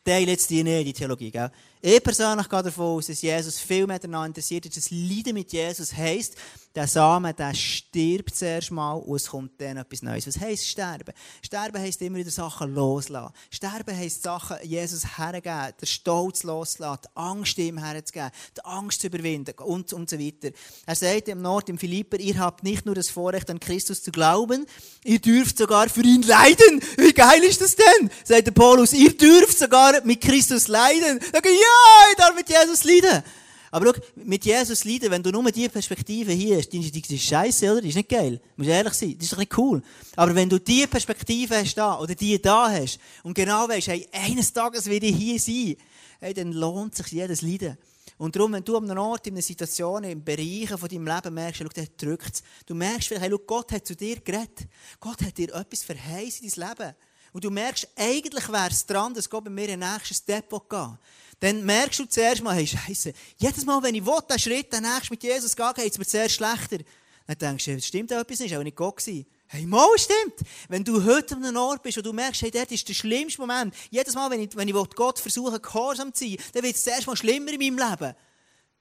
[0.03, 1.51] teile jetzt die nicht, die Theologie, gell?
[1.81, 5.53] Ich persönlich gehe davon aus, dass Jesus viel mehr daran interessiert ist, dass Leiden mit
[5.53, 6.35] Jesus heisst,
[6.73, 10.27] der Samen, der stirbt zuerst mal und es kommt dann etwas Neues.
[10.27, 11.11] Was heisst sterben?
[11.41, 13.33] Sterben heisst immer wieder Sachen loslassen.
[13.49, 19.07] Sterben heisst Sachen Jesus hergeben, den Stolz loslassen, die Angst ihm herzugeben, die Angst zu
[19.07, 20.49] überwinden und, und so weiter.
[20.85, 24.11] Er sagt im Nord, im Philipper, ihr habt nicht nur das Vorrecht, an Christus zu
[24.11, 24.67] glauben,
[25.03, 26.81] ihr dürft sogar für ihn leiden.
[26.97, 28.11] Wie geil ist das denn?
[28.23, 31.19] Sagt der Paulus, ihr dürft sogar mit Christus leiden.
[31.33, 33.23] Sag ich, ja, ich darf mit Jesus leiden.
[33.71, 37.69] Aber schau, mit Jesus leiden, wenn du nur diese Perspektive hier hast, die ist scheiße,
[37.71, 37.81] oder?
[37.81, 38.37] Die ist nicht geil.
[38.37, 39.15] Du musst ehrlich sein.
[39.17, 39.81] Das ist doch nicht cool.
[40.15, 44.07] Aber wenn du diese Perspektive hast da, oder die da hast, und genau weißt, hey,
[44.11, 45.75] eines Tages werde ich hier sein,
[46.19, 47.77] hey, dann lohnt sich jedes Leiden.
[48.17, 51.33] Und darum, wenn du an einem Ort, in einer Situation, in Bereichen von deinem Leben
[51.33, 54.67] merkst, schau, der drückt Du merkst vielleicht, hey, schau, Gott hat zu dir geredet.
[54.99, 56.95] Gott hat dir etwas verheißen in dein Leben.
[57.33, 60.97] Und du merkst, eigentlich wäre es dran, dass Gott bei mir ein nächstes Step gehen
[61.39, 64.83] dann merkst du zuerst mal, hey, Scheiße, jedes Mal, wenn ich will, den Schritt, den
[64.83, 66.79] nächsten mit Jesus gehen, geht es mir zuerst schlechter.
[67.27, 69.25] Dann denkst du, stimmt etwas nicht, auch nicht Gott gewesen.
[69.47, 70.35] Hey, mal stimmt.
[70.67, 73.41] Wenn du heute an einem Ort bist und du merkst, hey, das ist der schlimmste
[73.41, 73.73] Moment.
[73.89, 77.05] Jedes Mal, wenn ich, wenn ich Gott versuche, gehorsam zu sein, dann wird es zuerst
[77.05, 78.15] mal schlimmer in meinem Leben.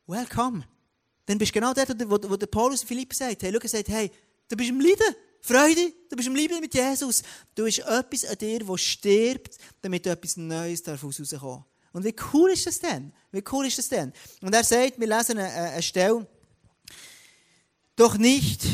[0.06, 0.64] Welcome.
[1.26, 3.88] Dann bist du genau dort, wo, wo der Paulus Philipp sagt, hey, schau, er sagt,
[3.88, 4.10] hey,
[4.48, 5.14] du bist im Leiden.
[5.40, 7.22] Freude, du bist im Liebe mit Jesus.
[7.54, 11.64] Du hast etwas an dir, das stirbt, damit etwas Neues daraus rauskommt.
[11.96, 13.10] Und wie cool ist das denn?
[13.32, 14.12] Wie cool ist das denn?
[14.42, 16.26] Und er sagt, wir lesen eine, eine Stelle,
[17.96, 18.66] doch nicht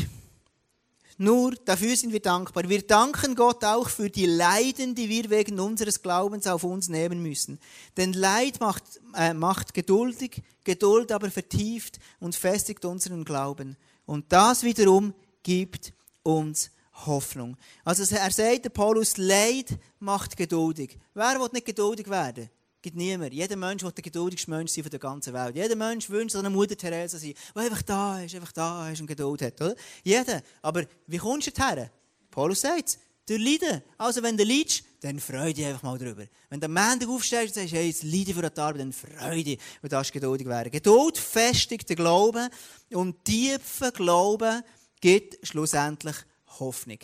[1.17, 2.67] nur dafür sind wir dankbar.
[2.67, 7.23] Wir danken Gott auch für die Leiden, die wir wegen unseres Glaubens auf uns nehmen
[7.23, 7.61] müssen.
[7.95, 8.83] Denn Leid macht,
[9.15, 13.77] äh, macht geduldig, Geduld aber vertieft und festigt unseren Glauben.
[14.05, 16.71] Und das wiederum gibt uns
[17.05, 17.55] Hoffnung.
[17.85, 20.97] Also er sagt, Paulus, Leid macht geduldig.
[21.13, 22.49] Wer will nicht geduldig werden?
[22.83, 23.33] Gibt niemand.
[23.33, 25.55] Jeder Mensch will der geduldigste Mensch sein von der ganzen Welt.
[25.55, 29.07] Jeder Mensch wünscht eine Mutter Teresa sein, die einfach da ist, einfach da ist und
[29.07, 29.77] Geduld hat.
[30.03, 30.43] Jeder.
[30.61, 31.89] Aber wie kommst du dorthin?
[32.29, 32.99] Paulus sagt es.
[33.25, 33.81] Durch Leiden.
[33.97, 36.25] Also wenn du leidest, dann freu dich einfach mal drüber.
[36.49, 39.41] Wenn du am Montag aufstehst und sagst, hey, jetzt leide für die Arbeit, dann freu
[39.41, 40.69] dich, du darfst geduldig werden.
[40.69, 42.49] Geduld festigt den Glauben
[42.91, 44.61] und tiefer Glauben
[44.99, 46.17] gibt schlussendlich
[46.59, 46.99] Hoffnung.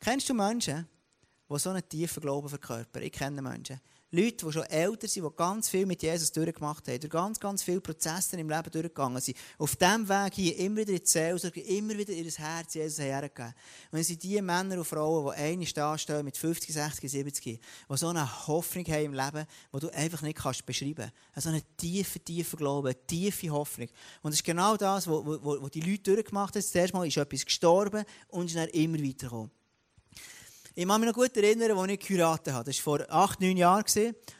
[0.00, 0.88] Kennst du Menschen,
[1.48, 3.04] die so einen tiefen Glauben verkörpern?
[3.04, 3.80] Ich kenne Menschen.
[4.12, 7.62] Leute, die schon älter sind, die ganz viel mit Jesus durchgemacht haben, durch ganz, ganz
[7.62, 11.60] viele Prozesse im Leben durchgegangen sind, auf diesem Weg hier immer wieder in die Seelsorge,
[11.60, 13.54] immer wieder ihr Herz Jesus hergegeben.
[13.92, 17.44] Und es sind die Männer und Frauen, die einmal da stehen mit 50, 60, 70,
[17.44, 17.60] die
[17.96, 21.44] so eine Hoffnung haben im Leben, die du einfach nicht kannst beschreiben kannst.
[21.44, 23.88] So einen tiefen, tiefen Glauben, eine tiefe Hoffnung.
[24.22, 26.62] Und es ist genau das, was die Leute durchgemacht haben.
[26.62, 29.50] Zuerst mal ist etwas gestorben und ist dann immer weitergekommen.
[30.80, 32.64] Ich kann mich noch gut erinnern, als ich geheiratet habe.
[32.64, 33.84] Das war vor acht, neun Jahren.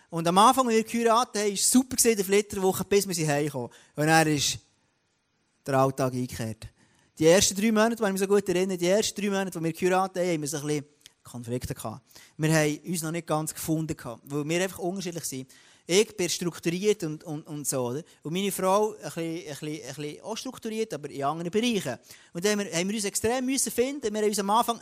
[0.09, 3.69] Und am Anfang, als wir geheiratet haben, war es super, die Flitterwoche, bis wir heimkamen.
[3.95, 4.59] Und dann ist
[5.67, 6.67] der Alltag eingekehrt.
[7.19, 9.63] Die ersten drei Monate, wenn ich mich so gut erinnere, die ersten drei Monate, als
[9.63, 10.85] wir geheiratet haben, haben wir so ein bisschen
[11.23, 12.07] Konflikte gehabt.
[12.39, 15.51] Wir haben uns noch nicht ganz gefunden, weil wir einfach unterschiedlich sind.
[15.87, 17.89] Ich bin strukturiert und, und, und so.
[17.89, 18.03] Oder?
[18.23, 21.99] Und meine Frau ein bisschen, ein, bisschen, ein bisschen auch strukturiert, aber in anderen Bereichen.
[22.33, 24.11] Und dann haben wir, haben wir uns extrem müssen finden.
[24.11, 24.81] Wir haben uns am Anfang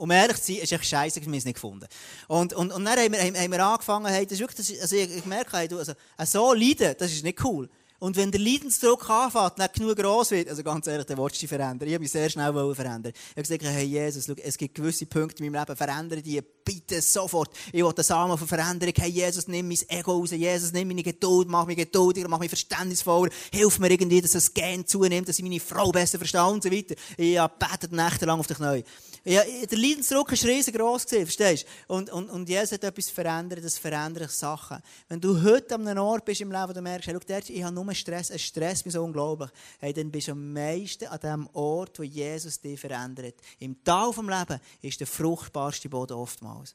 [0.00, 1.86] um ehrlich zu sein, ist echt scheiße, wir haben es nicht gefunden.
[2.26, 4.80] Und, und, und dann haben wir, haben wir angefangen, hey, das ist wirklich, das ist,
[4.80, 5.92] also ich, ich merke, hey, du, also,
[6.24, 7.68] so leiden, das ist nicht cool.
[8.00, 11.40] Und wenn der Leidensdruck anfängt, nicht genug groß wird, also ganz ehrlich, dann willst du
[11.40, 11.86] dich verändern.
[11.86, 13.12] Ich habe mich sehr schnell verändern.
[13.14, 16.40] Ich habe gesagt, hey Jesus, schau, es gibt gewisse Punkte in meinem Leben, verändere die
[16.64, 17.50] bitte sofort.
[17.72, 18.94] Ich will den Samen von Veränderung.
[18.96, 20.30] Hey Jesus, nimm mein Ego raus.
[20.30, 23.30] Jesus, nimm meine Geduld, mach mich geduldiger, mach mich verständnisvoller.
[23.52, 26.70] Hilf mir irgendwie, dass das Gen zunimmt, dass ich meine Frau besser verstehe und so
[26.70, 26.94] weiter.
[27.18, 28.82] Ich habe betet nächtelang auf dich neu.
[29.22, 31.94] Ja, der Leidensdruck war riesengroß, verstehst du?
[31.94, 34.78] Und, und, und Jesus hat etwas verändert, das verändert Sachen.
[35.10, 37.62] Wenn du heute an einem Ort bist im Leben, wo du merkst, hey, schau, ich
[37.62, 41.20] habe nur Stress, es stresst mich so unglaublich, hey, dann bist du am meisten an
[41.20, 43.34] dem Ort, wo Jesus dich verändert.
[43.58, 46.74] Im Tal vom Leben ist der fruchtbarste Boden oftmals.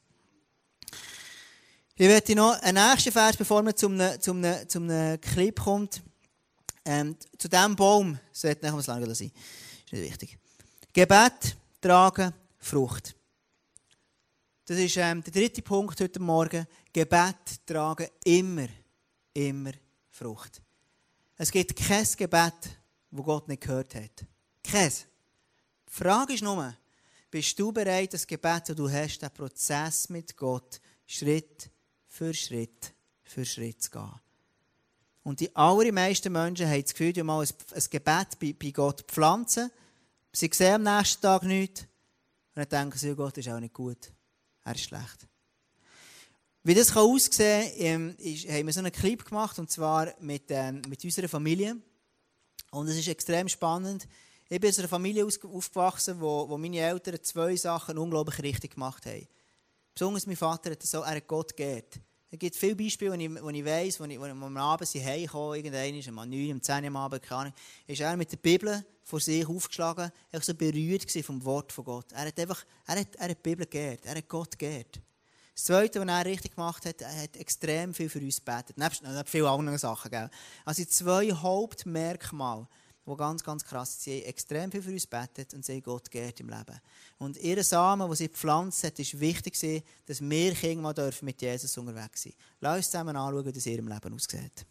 [1.98, 4.90] Ich werde noch einen nächsten Vers, bevor wir zum, zum, zum
[5.22, 6.04] Clip kommt.
[6.84, 9.32] Ähm, zu diesem Baum sollte nicht lang sein.
[9.84, 10.38] Ist nicht wichtig.
[10.92, 13.16] Gebet tragen Frucht.
[14.66, 16.66] Das ist ähm, der dritte Punkt heute Morgen.
[16.92, 18.68] Gebet tragen immer,
[19.34, 19.72] immer
[20.10, 20.62] Frucht.
[21.38, 22.54] Es gibt kein Gebet,
[23.12, 24.26] wo Gott nicht gehört hat.
[24.64, 24.90] Kein.
[24.90, 26.76] Die Frage ist nur,
[27.30, 31.70] bist du bereit, das Gebet, das du hast, den Prozess mit Gott Schritt
[32.08, 32.94] für Schritt
[33.24, 34.22] für Schritt zu gehen?
[35.24, 39.72] Und die allermeisten Menschen haben das Gefühl, die mal ein Gebet bei, bei Gott pflanzen,
[40.36, 41.82] Sie sehen am nächsten Tag nichts.
[42.56, 44.12] Und dann denken sie, Gott ist auch nicht gut.
[44.66, 45.28] Er ist schlecht.
[46.68, 50.46] Wie das kann aussehen kann, ist, haben wir so einen Clip gemacht, und zwar mit,
[50.50, 51.78] ähm, mit unserer Familie.
[52.72, 54.08] Und es ist extrem spannend.
[54.50, 59.06] Ich bin in einer Familie aufgewachsen, wo, wo meine Eltern zwei Sachen unglaublich richtig gemacht
[59.06, 59.28] haben.
[59.94, 62.00] Besonders mein Vater hat so, er Gott geehrt.
[62.32, 65.06] Es gibt viele Beispiele, wo ich, wo ich weiss, wo, ich, wo am Abend sie
[65.06, 67.54] heimkommen, irgendein ist, um 9, um 10 am Abend, keine Ahnung,
[67.86, 71.86] ist er mit der Bibel vor sich aufgeschlagen, er war so berührt vom Wort von
[71.86, 72.12] Gott.
[72.12, 75.00] Er hat einfach, er hat, er hat die Bibel geehrt, er hat Gott geehrt.
[75.56, 78.78] Das Zweite, was er richtig gemacht hat, er hat extrem viel für uns gebetet.
[78.78, 80.30] Nebst, nebst vielen anderen Sachen, gell?
[80.66, 82.68] Also zwei Hauptmerkmale,
[83.08, 84.04] die ganz, ganz krass sind.
[84.04, 86.78] Sie haben extrem viel für uns gebetet und sie haben Gott geehrt im Leben.
[87.20, 91.78] Und ihre Samen, die sie gepflanzt hat, war wichtig, dass wir Kinder mal mit Jesus
[91.78, 92.58] unterwegs sein dürfen.
[92.60, 94.66] Lass uns zusammen anschauen, wie das in ihrem Leben aussieht.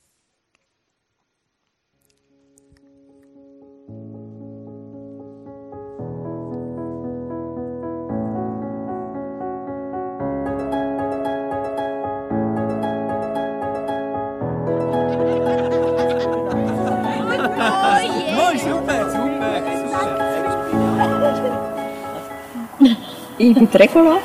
[23.36, 24.18] Ich bin Regula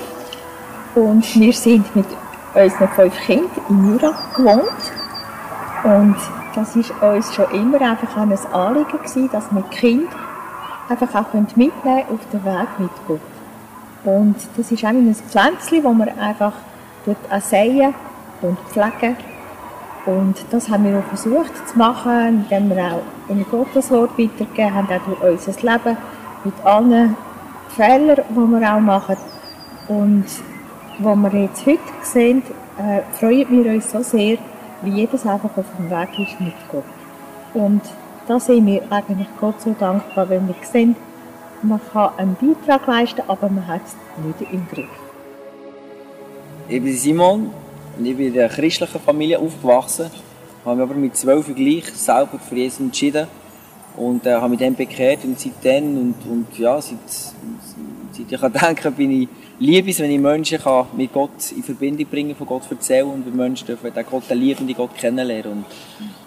[0.93, 2.05] und wir sind mit
[2.53, 4.91] unseren fünf Kindern in Jura gewohnt.
[5.83, 6.15] Und
[6.53, 10.15] das war uns schon immer einfach ein Anliegen gewesen, dass wir die Kinder
[10.89, 13.19] einfach auch mitnehmen können auf den Weg mit Gott.
[14.03, 16.53] Und das ist auch ein Pflänzchen, das wir einfach
[17.31, 17.95] auch säen
[18.43, 19.17] und pflegen.
[20.05, 24.73] Und das haben wir auch versucht zu machen, indem wir auch in Gottes Wort weitergegeben
[24.73, 25.97] haben, auch durch unser Leben
[26.43, 27.15] mit allen
[27.69, 29.17] Fehler, die wir auch machen.
[29.87, 30.25] Und
[30.99, 32.43] was wir jetzt heute sehen,
[32.77, 34.37] äh, freuen wir uns so sehr,
[34.81, 36.83] wie jedes einfach auf dem Weg ist mit Gott.
[37.53, 37.81] Und
[38.27, 40.95] da sind wir eigentlich Gott so dankbar, wenn wir sehen,
[41.61, 44.87] man kann einen Beitrag leisten, aber man hat es nicht im Griff.
[46.67, 47.51] Ich bin Simon
[47.97, 50.09] und ich bin in einer christlichen Familie aufgewachsen,
[50.65, 53.27] habe mich aber mit zwölf gleich selber für Jesus entschieden
[53.95, 58.53] und äh, habe mich dann bekehrt und seitdem und, und ja, seit, seit ich kann
[58.53, 62.47] denken, bin ich liebe es, wenn ich Menschen kann mit Gott in Verbindung bringen, von
[62.47, 65.65] Gott erzählen und wenn Menschen dürfen den Gott, den liebenden Gott kennenlernen.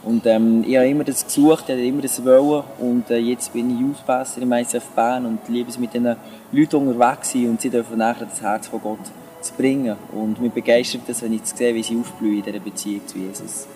[0.04, 3.16] Und, und ähm, ich habe immer das gesucht, ich habe immer das wollen und äh,
[3.16, 6.16] jetzt bin ich Youthpasser im ICF Bern und liebe es mit diesen
[6.52, 9.00] Leuten unterwegs sein und sie dürfen nachher das Herz von Gott
[9.42, 9.96] zu bringen.
[10.12, 13.66] Und mich begeistert das, wenn ich sehe, wie sie aufblühen in dieser Beziehung zu Jesus.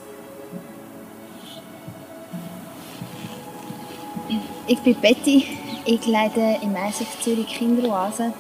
[4.69, 5.45] Ich bin Betty,
[5.85, 8.33] ich leite im ISF Zürich Kinderoase.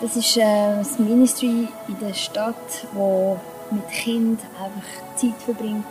[0.00, 3.38] Das ist äh, ein Ministry in der Stadt, wo
[3.70, 5.86] mit Kind einfach Zeit verbringt,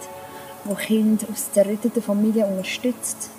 [0.63, 3.29] wo Kind aus zerrütteten Familien unterstützt.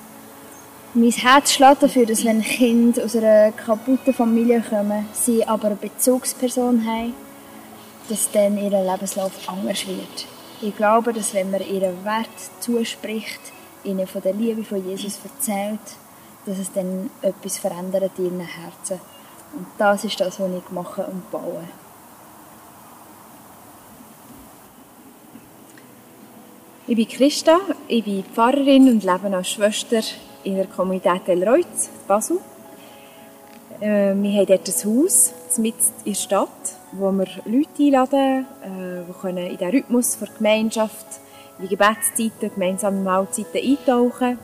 [0.94, 5.76] Mein Herz schlägt dafür, dass wenn Kinder aus einer kaputten Familie kommen, sie aber eine
[5.76, 7.14] Bezugsperson haben,
[8.10, 10.26] dass dann ihr Lebenslauf anders wird.
[10.60, 12.28] Ich glaube, dass wenn man ihren Wert
[12.60, 13.40] zuspricht,
[13.84, 15.80] ihnen von der Liebe von Jesus erzählt,
[16.44, 19.00] dass es dann etwas verändert in ihren Herzen.
[19.56, 21.64] Und das ist das, was ich mache und baue.
[26.86, 30.02] Ich bin Christa, ich bin Pfarrerin und lebe als Schwester
[30.44, 32.38] in der Kommunität Elreutz, Basel.
[33.80, 36.48] Äh, wir haben dort ein Haus mitten in der Stadt,
[36.92, 41.06] wo wir Leute einladen, äh, die können in den Rhythmus der Gemeinschaft,
[41.58, 44.38] in die Gebetszeiten, gemeinsame Mahlzeiten eintauchen,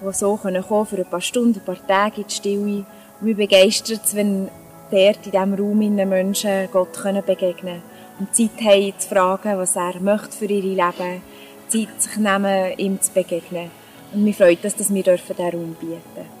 [0.00, 2.60] die so können kommen für ein paar Stunden, ein paar Tage in die Stille.
[2.60, 2.86] Und
[3.20, 4.48] mich begeistert es, wenn
[4.90, 7.82] dort in diesem Raum in Menschen Gott können begegnen
[8.18, 11.22] und Zeit haben zu fragen, was er möchte für ihr Leben,
[11.68, 13.79] Zeit sich nehmen, ihm zu begegnen.
[14.12, 16.40] Und mich freut es, dass wir diesen Raum bieten dürfen.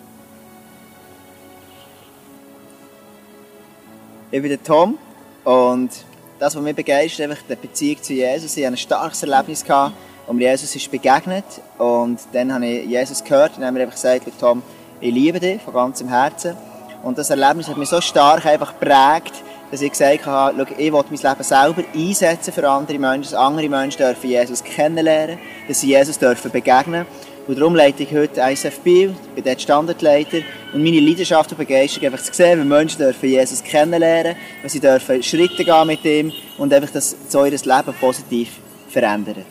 [4.32, 4.98] Ich bin der Tom
[5.44, 5.90] und
[6.38, 8.56] das, was mich begeistert, ist die Beziehung zu Jesus.
[8.56, 9.94] Ich hatte ein starkes Erlebnis, gehabt,
[10.32, 11.44] mir Jesus ist begegnet
[11.78, 14.62] und dann habe ich Jesus gehört und dann habe mir einfach gesagt, Tom,
[15.00, 16.56] ich liebe dich von ganzem Herzen.
[17.02, 19.34] Und das Erlebnis hat mich so stark einfach geprägt,
[19.70, 23.34] dass ich gesagt habe, schau, ich will mein Leben selber einsetzen für andere Menschen, dass
[23.34, 27.06] andere Menschen dürfen Jesus kennenlernen, dass sie Jesus dürfen begegnen
[27.46, 30.38] und darum leite ich heute ISF Biel, bin dort Standardleiter
[30.72, 34.80] und meine Leidenschaft und Begeisterung einfach zu sehen, wie Menschen dürfen Jesus kennenlernen, wie sie
[34.80, 39.46] dürfen Schritte gehen mit ihm und einfach, dass so ihr Leben positiv verändert.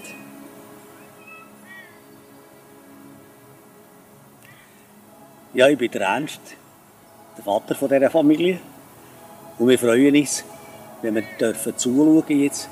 [5.54, 6.39] Ja, ich bin der Ernst,
[7.36, 8.60] der Vater von dieser Familie.
[9.58, 10.45] Und wir freuen uns,
[11.02, 12.69] wenn wir dürfen zuschauen jetzt,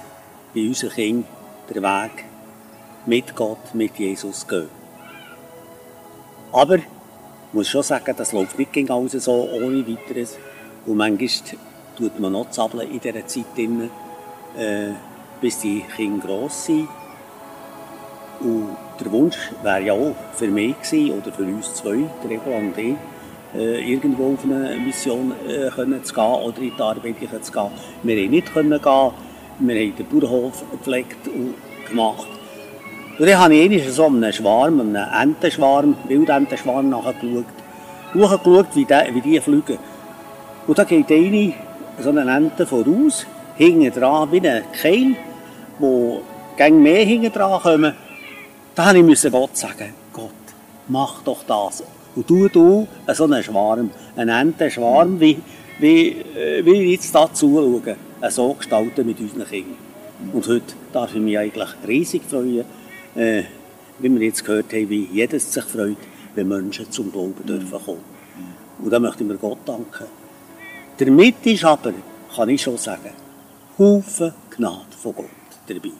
[0.53, 1.25] wie unser Kind
[1.69, 2.23] den Weg
[3.06, 4.76] mit Gott, mit Jesus gehen.
[6.51, 6.83] Aber ich
[7.53, 10.38] muss schon sagen, das läuft nicht gegen alles so ohne weiteres.
[10.86, 11.29] Und manchmal
[11.97, 13.89] tut man noch zappeln in dieser Zeit, drin,
[14.57, 14.91] äh,
[15.41, 16.88] bis die Kinder gross sind.
[18.39, 22.77] Und der Wunsch wäre ja auch für mich gewesen, oder für uns zwei, Regula und
[22.77, 22.95] ich,
[23.55, 27.71] äh, irgendwo auf eine Mission äh, können zu gehen oder in die Arbeit zu gehen.
[28.03, 29.12] Wir konnten nicht gehen.
[29.60, 31.55] Wir haben den Bauernhof gepflegt und
[31.88, 32.27] gemacht.
[33.19, 37.45] Und dann habe ich einmal so einen Schwarm, einen Entenschwarm, Wildentenschwarm nachgeschaut.
[38.13, 39.80] Nachgeschaut, wie die, wie die fliegen.
[40.67, 41.53] Und da geht eine,
[41.99, 43.25] so eine Ente voraus,
[43.56, 45.15] hinten dran, wie ein Keil,
[45.80, 46.21] wo
[46.58, 47.93] gegen mehr hinten dran kommen.
[48.75, 50.32] Da musste ich Gott sagen, Gott,
[50.88, 51.84] mach doch das.
[52.15, 55.39] Und du, du, so einen Schwarm, einen Entenschwarm, wie,
[55.80, 57.95] wie, äh, wie jetzt da zuschauen,
[58.30, 59.77] so gestalten mit unseren Kindern.
[60.34, 62.65] Und heute darf ich mich eigentlich riesig freuen,
[63.17, 63.43] äh,
[63.99, 65.97] wie wir jetzt gehört haben, wie jedes sich freut,
[66.36, 68.17] wenn Menschen zum Glauben dürfen kommen.
[68.80, 70.06] Und da möchte ich mir Gott danken.
[70.97, 71.93] Damit ist aber,
[72.36, 73.12] kann ich schon sagen,
[73.77, 75.25] Haufen Gnade von Gott
[75.67, 75.91] dabei.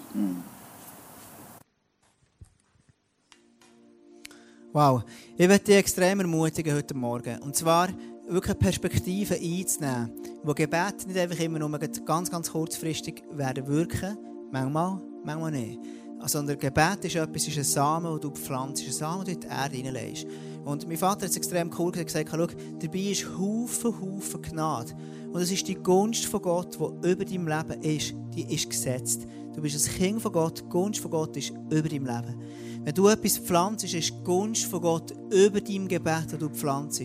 [4.74, 5.04] Wow,
[5.38, 7.40] ich möchte dich extrem ermutigen heute Morgen.
[7.42, 7.90] Und zwar
[8.28, 10.12] wirklich Perspektiven einzunehmen,
[10.44, 14.18] wo Gebet nicht einfach immer nur ganz, ganz kurzfristig werden wirken,
[14.52, 15.80] manchmal, manchmal nicht
[16.26, 19.52] sondern Gebet ist etwas, ist ein Samen, den du pflanzt, ein Samen, den du in
[19.52, 20.28] die Erde hineinlegst.
[20.66, 22.48] Und mein Vater hat es extrem cool gesagt, schau,
[22.80, 24.94] dabei ist Haufen, Haufen Gnade.
[25.32, 29.26] Und es ist die Gunst von Gott, die über deinem Leben ist, die ist gesetzt.
[29.56, 32.42] Du bist ein Kind von Gott, die Gunst von Gott ist über deinem Leben.
[32.84, 37.02] Wenn du etwas pflanzt, ist die Gunst von Gott über deinem Gebet, das du pflanzt.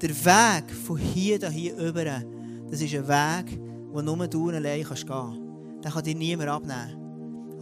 [0.00, 2.04] Der Weg von hier hier über,
[2.70, 3.58] das ist ein Weg,
[3.94, 5.80] den nur du allein kannst gehen.
[5.82, 7.03] Den kann dir niemand abnehmen.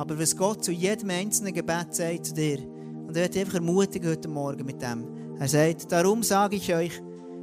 [0.03, 2.59] Aber was Gott zu jedem einzelnen Gebet sagt zu dir,
[3.07, 5.07] und er wird einfach ermutigen heute Morgen mit dem.
[5.39, 7.01] Er sagt, darum sage ich euch,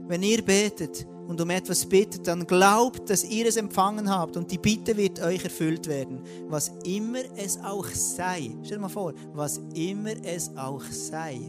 [0.10, 4.52] wenn ihr betet und um etwas bittet, dann glaubt, dass ihr es empfangen habt und
[4.52, 6.22] die Bitte wird euch erfüllt werden.
[6.50, 8.52] Was immer es auch sei.
[8.62, 11.40] Stell dir mal vor, was immer es auch sei.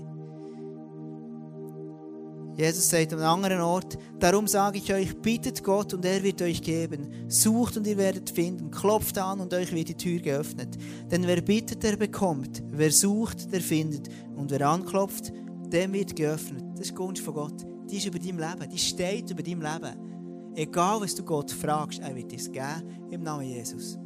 [2.61, 6.43] Jesus sagt an einem anderen Ort, darum sage ich euch, bittet Gott und er wird
[6.43, 7.09] euch geben.
[7.27, 8.71] Sucht und ihr werdet finden.
[8.71, 10.77] Klopft an und euch wird die Tür geöffnet.
[11.11, 12.63] Denn wer bittet, der bekommt.
[12.71, 14.09] Wer sucht, der findet.
[14.37, 15.33] Und wer anklopft,
[15.73, 16.63] dem wird geöffnet.
[16.73, 17.67] Das ist die Gunst von Gott.
[17.91, 18.71] Die ist über dein Leben.
[18.71, 20.53] Die steht über dein Leben.
[20.55, 23.09] Egal, was du Gott fragst, er wird es geben.
[23.11, 23.97] Im Namen Jesus.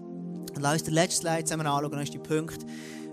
[0.55, 1.91] Und lass uns den letzten Slide zusammen anschauen.
[1.91, 2.65] Das ist der Punkt.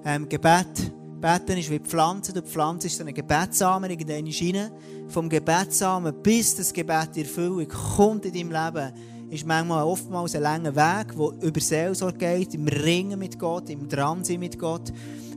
[0.05, 2.33] Ähm, Gebet Beten ist wie Pflanzen.
[2.33, 4.71] Du pflanzt so einen Gebetssamen in deine Schiene.
[5.07, 8.91] Vom Gebetssamen bis das Gebet in Erfüllung kommt in deinem Leben,
[9.29, 13.87] ist manchmal oftmals ein langer Weg, der über Seelsorge geht, im Ringen mit Gott, im
[13.87, 14.91] Dransein mit Gott.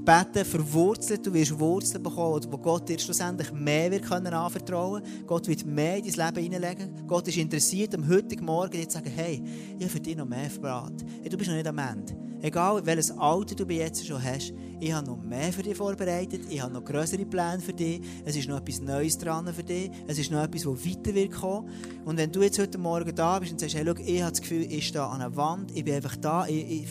[0.04, 5.02] Beten verwurzelt, du wirst Wurzeln bekommen, wo Gott dir schlussendlich mehr wird können anvertrauen.
[5.26, 7.06] Gott wird mehr in dein Leben hineinlegen.
[7.06, 9.42] Gott ist interessiert, am heutigen Morgen dir zu sagen, hey,
[9.76, 11.06] ich habe für dich noch mehr verbraten.
[11.20, 12.23] Hey, du bist noch nicht am Ende.
[12.44, 16.60] Egal welches Alter du jetzt schon hast, ich habe noch mehr für dich vorbereitet, ich
[16.60, 20.18] habe noch größere Pläne für dich, es ist noch etwas Neues dran für dich, es
[20.18, 21.70] ist noch etwas, das weiter wird kommen.
[22.04, 24.42] Und wenn du jetzt heute Morgen da bist und sagst, hey, schau, ich habe das
[24.42, 26.88] Gefühl, ich stehe an einer Wand, ich bin einfach da, ich, ich,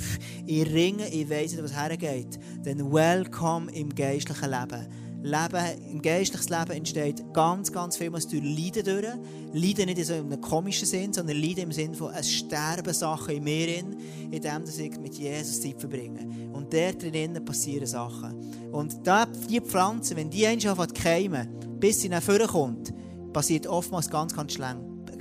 [0.47, 4.87] ich ringe, ich weiss nicht, was hergeht, dann welcome im geistlichen Leben.
[5.23, 9.15] Leben, im geistlichen Leben entsteht ganz, ganz viel was durch Leiden durch.
[9.53, 13.37] Leiden nicht in so einem komischen Sinn, sondern Leiden im Sinn von, es sterben Sachen
[13.37, 13.97] in mir, in,
[14.31, 16.27] in dem, dass ich mit Jesus Zeit verbringe.
[16.51, 18.33] Und dort drinnen passieren Sachen.
[18.71, 21.47] Und da, die Pflanze, wenn die einmal anfängt zu keimen,
[21.79, 22.93] bis sie nach vorne kommt,
[23.31, 24.75] passiert oftmals ganz, ganz schnell.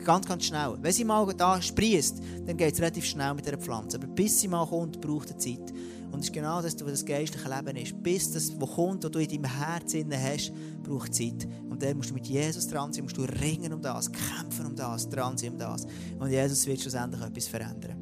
[0.05, 0.77] Ganz, ganz schnell.
[0.81, 3.99] Wenn sie mal da sprießt, dann geht es relativ schnell mit dieser Pflanze.
[3.99, 5.73] Aber bis sie mal kommt, braucht es Zeit.
[6.13, 8.03] Und es ist genau das, was das geistliche Leben ist.
[8.03, 10.53] Bis das, was kommt, was du in deinem Herzen hast,
[10.83, 11.49] braucht Zeit.
[11.69, 14.77] Und dann musst du mit Jesus dran sein, musst du ringen um das, kämpfen um
[14.77, 15.87] das, dran sein um das.
[16.19, 17.97] Und Jesus wird schlussendlich etwas verändern.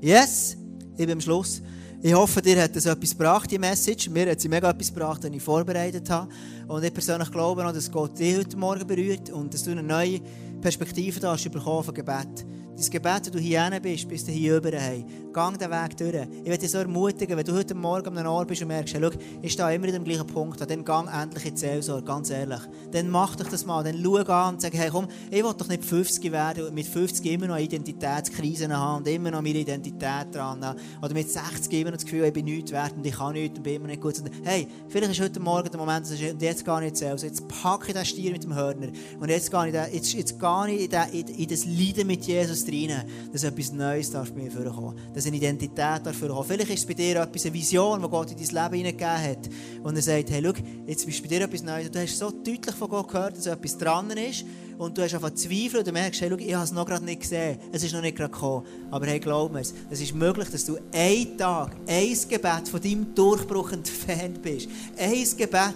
[0.00, 0.56] Yes,
[0.92, 1.60] ich bin am Schluss.
[2.04, 4.08] Ich hoffe, dir hat das etwas gebracht, die Message.
[4.08, 6.28] Mir hat sie mega etwas gebracht, den ich vorbereitet habe.
[6.66, 9.82] Und ich persönlich glaube auch, dass Gott dich heute Morgen berührt und dass du eine
[9.82, 10.20] neue
[10.60, 12.44] Perspektive da hast bekommen von Gebet.
[12.82, 16.14] Dein Gebet, wenn du hier bist, bis du hier rüber hey, gang den Weg durch.
[16.14, 19.00] Ich werde dich so ermutigen, wenn du heute Morgen an Ort bist und merkst, hey,
[19.00, 22.30] schau, ich stehe immer in dem gleichen Punkt, dann gang endlich in die Seelsorge, ganz
[22.30, 22.58] ehrlich.
[22.90, 25.68] Dann mach doch das mal, dann schau an und sag, hey komm, ich will doch
[25.68, 30.34] nicht 50 werden und mit 50 immer noch Identitätskrisen haben und immer noch meine Identität
[30.34, 30.80] dran haben.
[31.00, 33.58] Oder mit 60 immer noch das Gefühl, ich bin nichts wert und ich kann nichts
[33.58, 34.18] und bin immer nicht gut.
[34.18, 37.88] Und hey, vielleicht ist heute Morgen der Moment, und jetzt gar nicht Seelsorge, jetzt packe
[37.88, 38.88] ich den Stier mit dem Hörner
[39.20, 43.04] und jetzt gehe ich, jetzt, jetzt ich in, in, in das Leiden mit Jesus rein,
[43.32, 44.98] dass etwas Neues darf bei mir vorkommen.
[45.14, 46.44] Dass eine Identität darf vorkommen.
[46.46, 49.50] Vielleicht ist es bei dir etwas, eine Vision, die Gott in dein Leben hineingegeben hat.
[49.82, 51.90] Und er sagt, hey, schau, jetzt bist du bei dir etwas Neues.
[51.90, 54.44] Du hast so deutlich von Gott gehört, dass etwas dran ist.
[54.78, 57.04] Und du hast einfach Zweifel und du merkst, hey, schau, ich habe es noch gerade
[57.04, 57.58] nicht gesehen.
[57.70, 58.66] Es ist noch nicht gerade gekommen.
[58.90, 63.14] Aber hey, glaub mir, es ist möglich, dass du einen Tag, ein Gebet von deinem
[63.14, 64.68] Durchbruch entfernt bist.
[64.96, 65.74] Ein Gebet.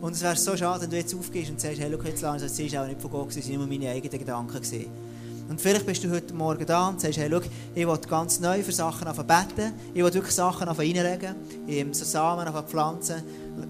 [0.00, 2.46] Und es wäre so schade, wenn du jetzt aufgehst und sagst, hey, schau, jetzt langsam,
[2.46, 4.56] es ist auch nicht von Gott, es waren immer meine eigenen Gedanken.
[4.60, 5.11] Gewesen.
[5.52, 7.42] Und vielleicht bist du heute Morgen da und sagst, hey, schau,
[7.74, 9.74] ich will ganz neu für Sachen beten.
[9.92, 11.34] Ich will wirklich Sachen reinlegen,
[11.92, 13.22] so Samen pflanzen.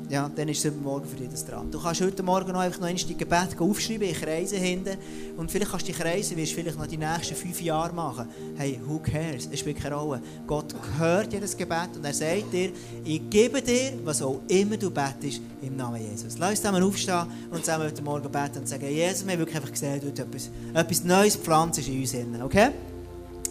[0.08, 1.70] Ja, dann ist es Morgen für dich dran.
[1.70, 4.96] Du kannst heute Morgen noch einfach noch die Gebet aufschreiben, in Kreise hinten.
[5.36, 8.28] Und vielleicht kannst du die Kreise, wirst vielleicht noch die nächsten fünf Jahre machen.
[8.56, 9.48] Hey, who cares?
[9.50, 10.20] Es spielt keine Rolle.
[10.46, 12.72] Gott hört jedes Gebet und er sagt dir,
[13.04, 16.36] ich gebe dir, was auch immer du betest, im Namen Jesus.
[16.38, 19.56] Lass uns zusammen aufstehen und zusammen heute Morgen beten und sagen, Jesus, wir haben wirklich
[19.56, 22.14] einfach gesehen, du etwas, etwas Neues pflanzt in uns.
[22.42, 22.68] Okay?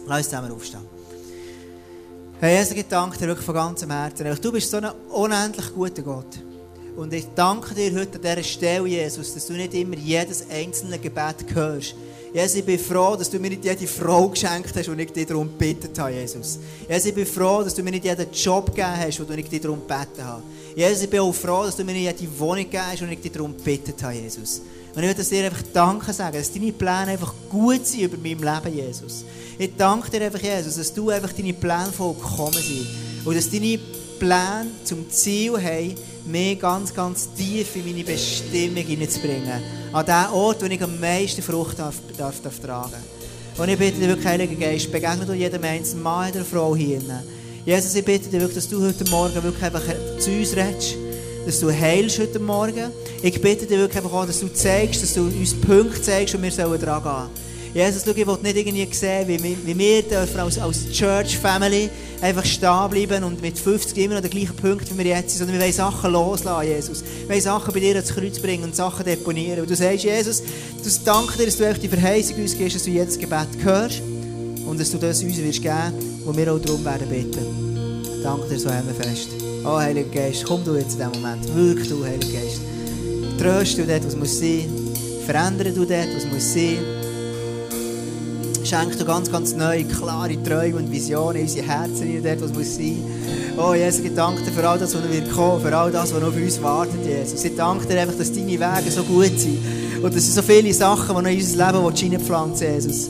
[0.06, 1.01] Lass uns zusammen aufstehen.
[2.42, 4.26] Herr Jesus, ich danke dir wirklich von ganzem Herzen.
[4.42, 6.40] Du bist so ein unendlich guter Gott.
[6.96, 10.98] Und ich danke dir heute an dieser Stelle, Jesus, dass du nicht immer jedes einzelne
[10.98, 11.94] Gebet hörst.
[12.34, 15.24] Jesus, ich bin froh, dass du mir nicht jede Frau geschenkt hast, und ich dich
[15.24, 16.58] darum gebeten habe, Jesus.
[16.88, 19.60] Jesus, ich bin froh, dass du mir nicht jeden Job gegeben hast, und ich dich
[19.60, 20.42] darum gebeten habe.
[20.74, 23.20] Jesus, ich bin auch froh, dass du mir nicht jede Wohnung gegeben hast, und ich
[23.20, 24.62] dich darum gebeten habe, Jesus.
[24.94, 28.38] Und ich will dir einfach Danke sagen, dass deine Pläne einfach gut sind über mein
[28.38, 29.24] Leben, Jesus.
[29.58, 32.86] Ich danke dir einfach, Jesus, dass du einfach deine Pläne vollkommen sind.
[33.24, 33.78] Und dass deine
[34.18, 35.94] Pläne zum Ziel haben,
[36.26, 39.62] mich ganz, ganz tief in meine Bestimmung hineinzubringen.
[39.92, 43.02] An den Ort, wo ich am meisten Frucht darf, darf, darf tragen
[43.56, 47.00] Und ich bitte dich wirklich, Heiliger Geist, begegne du jedem einzelnen Mann oder Frau hier.
[47.64, 49.82] Jesus, ich bitte dich wirklich, dass du heute Morgen wirklich einfach
[50.18, 51.01] zu uns redest
[51.44, 52.90] dass du heilst heute Morgen.
[53.22, 56.50] Ich bitte dich wirklich einfach dass du zeigst, dass du uns Punkte zeigst und wir
[56.50, 57.42] sollen dran gehen.
[57.74, 61.88] Jesus, schau, ich will nicht irgendwie sehen, wie wir, als, als Church Family
[62.20, 65.38] einfach stehen bleiben und mit 50 immer noch den gleichen Punkt, wie wir jetzt sind,
[65.38, 67.02] sondern wir wollen Sachen loslassen, Jesus.
[67.02, 69.60] Wir wollen Sachen bei dir ins Kreuz bringen und Sachen deponieren.
[69.60, 72.90] Und du sagst, Jesus, du danke dir, dass du die Verheißung uns gibst, dass du
[72.90, 74.02] jedes Gebet hörst
[74.66, 75.94] und dass du das uns wirst geben,
[76.26, 78.22] wo wir auch darum werden beten.
[78.22, 79.41] Danke dir so fest.
[79.64, 81.54] Oh, Heiliger Geist, komm du jetzt in diesem Moment.
[81.54, 82.60] Wirk du, Heiliger Geist.
[83.38, 84.68] Tröst du dort, was muss sein.
[85.24, 86.78] Verändere du dort, was muss sein.
[88.64, 92.52] Schenk du ganz, ganz neue, klare Träume und Visionen in unsere Herzen rein, dort, was
[92.52, 93.04] muss sein.
[93.56, 96.20] Oh, Jesus, ich danke dir für all das, was noch kommen, für all das, was
[96.20, 97.44] noch auf uns wartet, Jesus.
[97.44, 99.58] Ich danke dir einfach, dass deine Wege so gut sind.
[100.02, 103.08] Und dass es so viele Sachen, die noch in unser Leben reinpflanzen Jesus.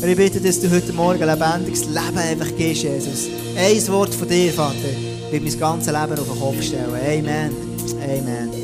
[0.00, 3.28] Und ich bitte, dass du heute Morgen ein lebendiges Leben einfach gibst, Jesus.
[3.54, 6.94] Ein Wort von dir, Vater wird mein ganzes Leben auf den Kopf stellen.
[6.94, 7.54] Amen.
[8.02, 8.59] Amen.